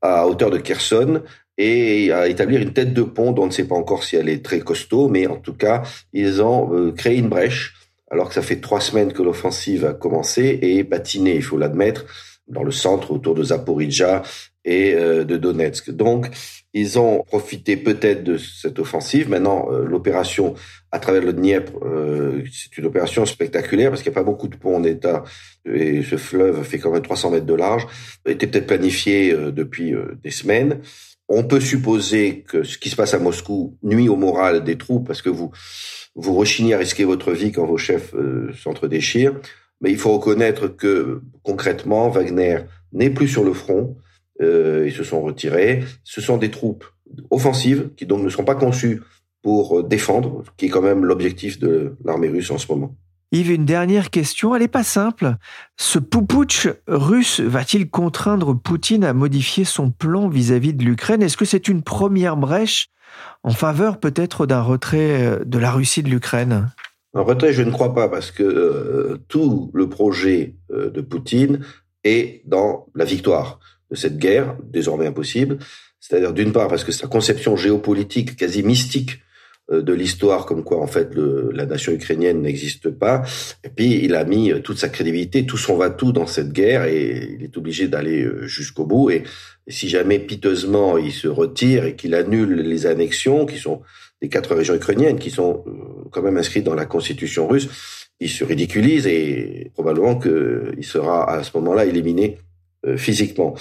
à 0.01 0.27
hauteur 0.27 0.51
de 0.51 0.59
Kherson, 0.59 1.23
et 1.57 2.11
à 2.11 2.27
établir 2.29 2.61
une 2.61 2.73
tête 2.73 2.93
de 2.93 3.03
pont 3.03 3.33
dont 3.33 3.45
on 3.45 3.47
ne 3.47 3.53
sait 3.53 3.69
pas 3.69 3.77
encore 3.77 4.03
si 4.03 4.17
elle 4.17 4.29
est 4.29 4.45
très 4.45 4.61
costaud, 4.61 5.09
mais 5.09 5.27
en 5.27 5.37
tout 5.37 5.55
cas, 5.55 5.83
ils 6.13 6.43
ont 6.43 6.75
euh, 6.75 6.93
créé 6.93 7.19
une 7.19 7.29
brèche, 7.29 7.75
alors 8.11 8.29
que 8.29 8.35
ça 8.35 8.43
fait 8.43 8.61
trois 8.61 8.81
semaines 8.81 9.13
que 9.13 9.23
l'offensive 9.23 9.85
a 9.85 9.93
commencé 9.93 10.59
et 10.63 10.83
patiné, 10.85 11.37
il 11.37 11.43
faut 11.43 11.59
l'admettre 11.59 12.07
dans 12.49 12.63
le 12.63 12.73
centre 12.73 13.11
autour 13.11 13.35
de 13.35 13.45
Zaporizhia 13.45 14.23
et 14.65 14.95
euh, 14.95 15.25
de 15.25 15.37
Donetsk. 15.37 15.91
Donc, 15.91 16.27
ils 16.73 16.99
ont 16.99 17.23
profité 17.23 17.77
peut-être 17.77 18.25
de 18.25 18.37
cette 18.37 18.79
offensive. 18.79 19.29
Maintenant, 19.29 19.69
euh, 19.71 19.85
l'opération 19.85 20.55
à 20.91 20.99
travers 20.99 21.23
le 21.23 21.33
Dniepr, 21.33 21.73
euh, 21.83 22.43
c'est 22.53 22.77
une 22.79 22.87
opération 22.87 23.27
spectaculaire 23.27 23.91
parce 23.91 24.03
qu'il 24.03 24.11
n'y 24.11 24.17
a 24.17 24.21
pas 24.21 24.25
beaucoup 24.25 24.49
de 24.49 24.57
ponts 24.57 24.77
en 24.77 24.85
état 24.85 25.25
et 25.67 26.03
ce 26.03 26.17
fleuve 26.17 26.63
fait 26.65 26.79
quand 26.79 26.91
même 26.91 27.03
300 27.03 27.31
mètres 27.31 27.47
de 27.47 27.55
large. 27.55 27.87
Était 28.27 28.47
peut-être 28.47 28.67
planifié 28.67 29.35
depuis 29.53 29.95
des 30.23 30.31
semaines. 30.31 30.81
On 31.29 31.45
peut 31.45 31.61
supposer 31.61 32.43
que 32.43 32.65
ce 32.65 32.77
qui 32.77 32.91
se 32.91 32.97
passe 32.97 33.15
à 33.15 33.19
Moscou 33.19 33.79
nuit 33.83 34.09
au 34.09 34.17
moral 34.17 34.63
des 34.63 34.77
troupes 34.77 35.07
parce 35.07 35.23
que 35.23 35.31
vous 35.31 35.51
vous 36.15 36.35
rechignez 36.35 36.75
à 36.75 36.79
risquer 36.79 37.05
votre 37.05 37.33
vie 37.33 37.51
quand 37.51 37.67
vos 37.67 37.79
chefs 37.79 38.15
s'entre-déchirent. 38.63 39.41
Mais 39.81 39.91
il 39.91 39.99
faut 39.99 40.13
reconnaître 40.13 40.69
que 40.69 41.23
concrètement, 41.43 42.09
Wagner 42.11 42.59
n'est 42.93 43.11
plus 43.11 43.29
sur 43.29 43.43
le 43.43 43.55
front. 43.55 43.97
Euh, 44.41 44.85
ils 44.87 44.93
se 44.93 45.05
sont 45.05 45.23
retirés. 45.23 45.85
Ce 46.03 46.21
sont 46.21 46.37
des 46.37 46.51
troupes 46.51 46.85
offensives 47.31 47.91
qui 47.97 48.07
donc 48.07 48.23
ne 48.23 48.29
sont 48.29 48.45
pas 48.45 48.55
conçues 48.55 49.03
pour 49.43 49.85
défendre, 49.85 50.43
qui 50.57 50.67
est 50.67 50.69
quand 50.71 50.83
même 50.83 51.05
l'objectif 51.05 51.59
de 51.59 51.97
l'armée 52.05 52.29
russe 52.29 52.51
en 52.51 52.59
ce 52.59 52.67
moment. 52.73 52.97
Yves, 53.31 53.51
une 53.51 53.65
dernière 53.65 54.11
question, 54.11 54.55
elle 54.55 54.63
n'est 54.63 54.69
pas 54.69 54.85
simple. 54.85 55.37
Ce 55.77 55.99
poupouch 55.99 56.69
russe 56.87 57.41
va-t-il 57.41 57.91
contraindre 57.91 58.59
Poutine 58.59 59.05
à 59.05 59.13
modifier 59.13 59.65
son 59.65 59.91
plan 59.91 60.29
vis-à-vis 60.29 60.73
-vis 60.73 60.77
de 60.77 60.85
l'Ukraine? 60.85 61.23
Est-ce 61.23 61.37
que 61.37 61.45
c'est 61.45 61.69
une 61.69 61.83
première 61.83 62.37
brèche 62.37 62.89
en 63.43 63.51
faveur 63.51 63.99
peut-être 63.99 64.47
d'un 64.47 64.63
retrait 64.63 65.41
de 65.45 65.59
la 65.59 65.73
Russie 65.73 66.03
de 66.03 66.11
l'Ukraine? 66.11 66.71
En 67.15 67.23
retrait, 67.23 67.53
je 67.53 67.63
ne 67.63 67.71
crois 67.71 67.95
pas, 67.95 68.09
parce 68.09 68.33
que 68.33 68.43
euh, 68.43 69.19
tout 69.29 69.71
le 69.73 69.89
projet 69.89 70.57
euh, 70.73 70.91
de 70.91 71.01
Poutine 71.01 71.61
est 72.03 72.43
dans 72.45 72.87
la 72.95 73.05
victoire 73.05 73.61
cette 73.95 74.19
guerre, 74.19 74.57
désormais 74.63 75.07
impossible. 75.07 75.59
C'est-à-dire, 76.01 76.33
d'une 76.33 76.53
part, 76.53 76.69
parce 76.69 76.85
que 76.85 76.93
sa 76.93 77.07
conception 77.07 77.57
géopolitique 77.57 78.37
quasi 78.37 78.63
mystique 78.63 79.21
euh, 79.71 79.81
de 79.81 79.93
l'histoire, 79.93 80.45
comme 80.45 80.63
quoi 80.63 80.83
en 80.83 80.87
fait 80.87 81.11
la 81.15 81.65
nation 81.65 81.93
ukrainienne 81.93 82.43
n'existe 82.43 82.91
pas. 82.91 83.23
Et 83.65 83.71
puis 83.71 84.05
il 84.05 84.15
a 84.15 84.25
mis 84.25 84.53
toute 84.63 84.79
sa 84.79 84.91
crédibilité, 84.91 85.47
tout 85.47 85.57
son 85.57 85.77
va-tout 85.77 86.13
dans 86.13 86.27
cette 86.27 86.53
guerre 86.53 86.85
et 86.85 87.37
il 87.39 87.43
est 87.43 87.57
obligé 87.57 87.89
d'aller 87.89 88.29
jusqu'au 88.43 88.85
bout. 88.85 89.11
Et, 89.11 89.23
et, 89.67 89.73
si 89.73 89.89
jamais 89.89 90.19
piteusement 90.19 90.99
il 90.99 91.13
se 91.13 91.29
retire 91.29 91.87
et 91.87 91.97
qu'il 91.97 92.15
annule 92.15 92.61
les 92.61 92.87
annexions, 92.87 93.47
qui 93.47 93.57
sont 93.57 93.81
les 94.25 94.31
quatre 94.31 94.55
régions 94.55 94.75
ukrainiennes 94.75 95.19
qui 95.19 95.31
sont 95.31 95.65
euh, 95.67 96.09
quand 96.11 96.23
même 96.23 96.37
inscrites 96.37 96.65
dans 96.65 96.75
la 96.75 96.87
constitution 96.87 97.47
russe, 97.47 97.69
il 98.21 98.31
se 98.31 98.45
ridiculise 98.45 99.07
et 99.07 99.71
probablement 99.75 100.19
qu'il 100.19 100.85
sera 100.85 101.31
à 101.31 101.43
ce 101.43 101.51
moment-là 101.57 101.85
éliminé 101.85 102.39
euh, 102.87 102.97
physiquement. 102.97 103.55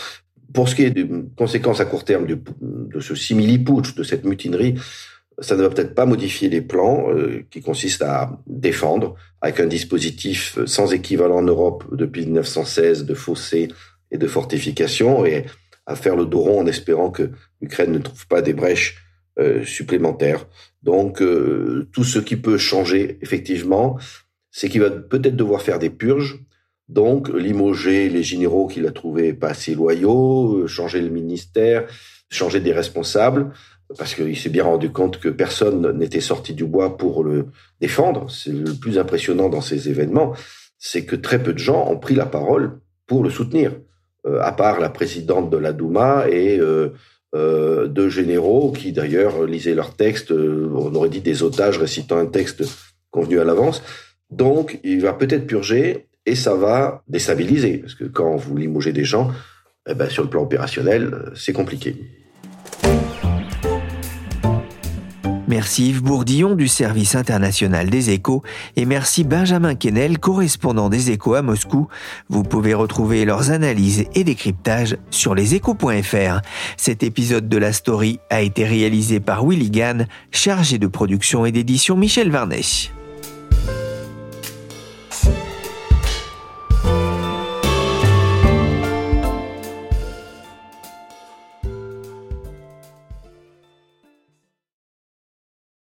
Pour 0.54 0.70
ce 0.70 0.76
qui 0.76 0.84
est 0.84 0.92
des 0.92 1.08
conséquences 1.38 1.80
à 1.80 1.86
court 1.86 2.06
terme 2.06 2.28
de, 2.28 2.40
de 2.62 3.00
ce 3.00 3.16
simili-putsch, 3.16 3.96
de 3.96 4.04
cette 4.04 4.26
mutinerie, 4.26 4.76
ça 5.40 5.56
ne 5.56 5.64
va 5.64 5.70
peut-être 5.70 5.96
pas 5.96 6.06
modifier 6.06 6.50
les 6.50 6.62
plans 6.62 7.10
euh, 7.10 7.46
qui 7.50 7.62
consistent 7.62 8.04
à 8.04 8.40
défendre 8.46 9.16
avec 9.42 9.60
un 9.60 9.66
dispositif 9.66 10.60
sans 10.66 10.94
équivalent 10.94 11.38
en 11.38 11.44
Europe 11.44 11.84
depuis 11.92 12.26
1916 12.26 13.06
de 13.06 13.14
fossés 13.14 13.70
et 14.12 14.18
de 14.18 14.28
fortifications 14.28 15.26
et 15.26 15.46
à 15.86 15.96
faire 15.96 16.16
le 16.16 16.26
dos 16.26 16.42
rond 16.42 16.62
en 16.62 16.68
espérant 16.68 17.12
que 17.12 17.32
l'Ukraine 17.62 17.92
ne 17.92 18.00
trouve 18.00 18.28
pas 18.28 18.42
des 18.42 18.54
brèches 18.54 19.04
euh, 19.40 19.66
supplémentaires. 19.66 20.46
Donc 20.84 21.22
euh, 21.22 21.90
tout 21.92 22.04
ce 22.04 22.20
qui 22.20 22.36
peut 22.36 22.58
changer 22.58 23.18
effectivement, 23.22 23.98
c'est 24.52 24.70
qu'il 24.70 24.82
va 24.82 24.92
peut-être 24.92 25.36
devoir 25.36 25.62
faire 25.62 25.80
des 25.80 25.90
purges, 25.90 26.40
donc 26.90 27.30
limoger 27.30 28.10
les 28.10 28.24
généraux 28.24 28.68
qu'il 28.68 28.86
a 28.88 28.92
trouvés 28.92 29.34
pas 29.34 29.50
assez 29.50 29.74
loyaux, 29.74 30.60
euh, 30.60 30.68
changer 30.68 31.02
le 31.02 31.10
ministère, 31.10 31.86
changer 32.30 32.60
des 32.60 32.74
responsables, 32.74 33.52
parce 33.98 34.16
qu'il 34.16 34.38
s'est 34.38 34.50
bien 34.50 34.64
rendu 34.64 34.92
compte 34.92 35.20
que 35.20 35.30
personne 35.30 35.98
n'était 35.98 36.22
sorti 36.22 36.54
du 36.54 36.66
bois 36.66 36.98
pour 36.98 37.24
le 37.24 37.48
défendre. 37.80 38.30
C'est 38.30 38.52
le 38.52 38.74
plus 38.74 38.98
impressionnant 38.98 39.50
dans 39.50 39.62
ces 39.62 39.90
événements, 39.90 40.34
c'est 40.78 41.06
que 41.06 41.16
très 41.16 41.42
peu 41.42 41.54
de 41.54 41.60
gens 41.60 41.88
ont 41.90 42.00
pris 42.00 42.16
la 42.16 42.26
parole 42.26 42.80
pour 43.08 43.24
le 43.24 43.30
soutenir, 43.30 43.74
à 44.26 44.52
part 44.54 44.80
la 44.80 44.90
présidente 44.90 45.50
de 45.50 45.58
la 45.58 45.74
Douma 45.74 46.26
et 46.30 46.60
euh, 47.36 47.88
de 47.88 48.10
généraux 48.10 48.72
qui 48.72 48.92
d'ailleurs 48.92 49.46
lisaient 49.46 49.74
leurs 49.74 49.96
textes, 49.96 50.32
euh, 50.32 50.70
on 50.76 50.94
aurait 50.94 51.10
dit 51.10 51.20
des 51.20 51.42
otages 51.42 51.80
récitant 51.80 52.20
un 52.20 52.28
texte 52.28 52.64
convenu 53.10 53.40
à 53.40 53.44
l'avance. 53.44 53.82
Donc 54.30 54.80
il 54.84 55.02
va 55.02 55.14
peut-être 55.14 55.48
purger 55.48 56.06
et 56.26 56.36
ça 56.36 56.56
va 56.56 57.04
déstabiliser, 57.08 57.80
parce 57.80 57.96
que 57.96 58.06
quand 58.06 58.36
vous 58.36 58.58
limogez 58.58 58.94
des 58.94 59.04
gens, 59.04 59.32
eh 59.88 59.96
ben, 59.96 60.10
sur 60.10 60.24
le 60.24 60.30
plan 60.30 60.44
opérationnel, 60.44 61.14
euh, 61.14 61.32
c'est 61.36 61.54
compliqué. 61.54 61.96
Merci 65.54 65.90
Yves 65.90 66.02
Bourdillon 66.02 66.56
du 66.56 66.68
service 66.68 67.14
international 67.14 67.90
des 67.90 68.10
échos 68.10 68.42
et 68.76 68.86
merci 68.86 69.24
Benjamin 69.24 69.76
Kennel, 69.76 70.18
correspondant 70.18 70.90
des 70.90 71.12
échos 71.12 71.36
à 71.36 71.44
Moscou. 71.44 71.90
Vous 72.28 72.42
pouvez 72.42 72.74
retrouver 72.74 73.24
leurs 73.24 73.52
analyses 73.52 74.06
et 74.16 74.24
décryptages 74.24 74.98
sur 75.12 75.36
leséchos.fr. 75.36 76.42
Cet 76.78 77.04
épisode 77.04 77.50
de 77.50 77.58
la 77.58 77.72
story 77.72 78.20
a 78.32 78.42
été 78.42 78.66
réalisé 78.66 79.20
par 79.20 79.46
Willy 79.46 79.70
Gann, 79.70 80.08
chargé 80.32 80.80
de 80.80 80.88
production 80.88 81.46
et 81.46 81.52
d'édition 81.52 81.98
Michel 81.98 82.32
Varnèche. 82.32 82.92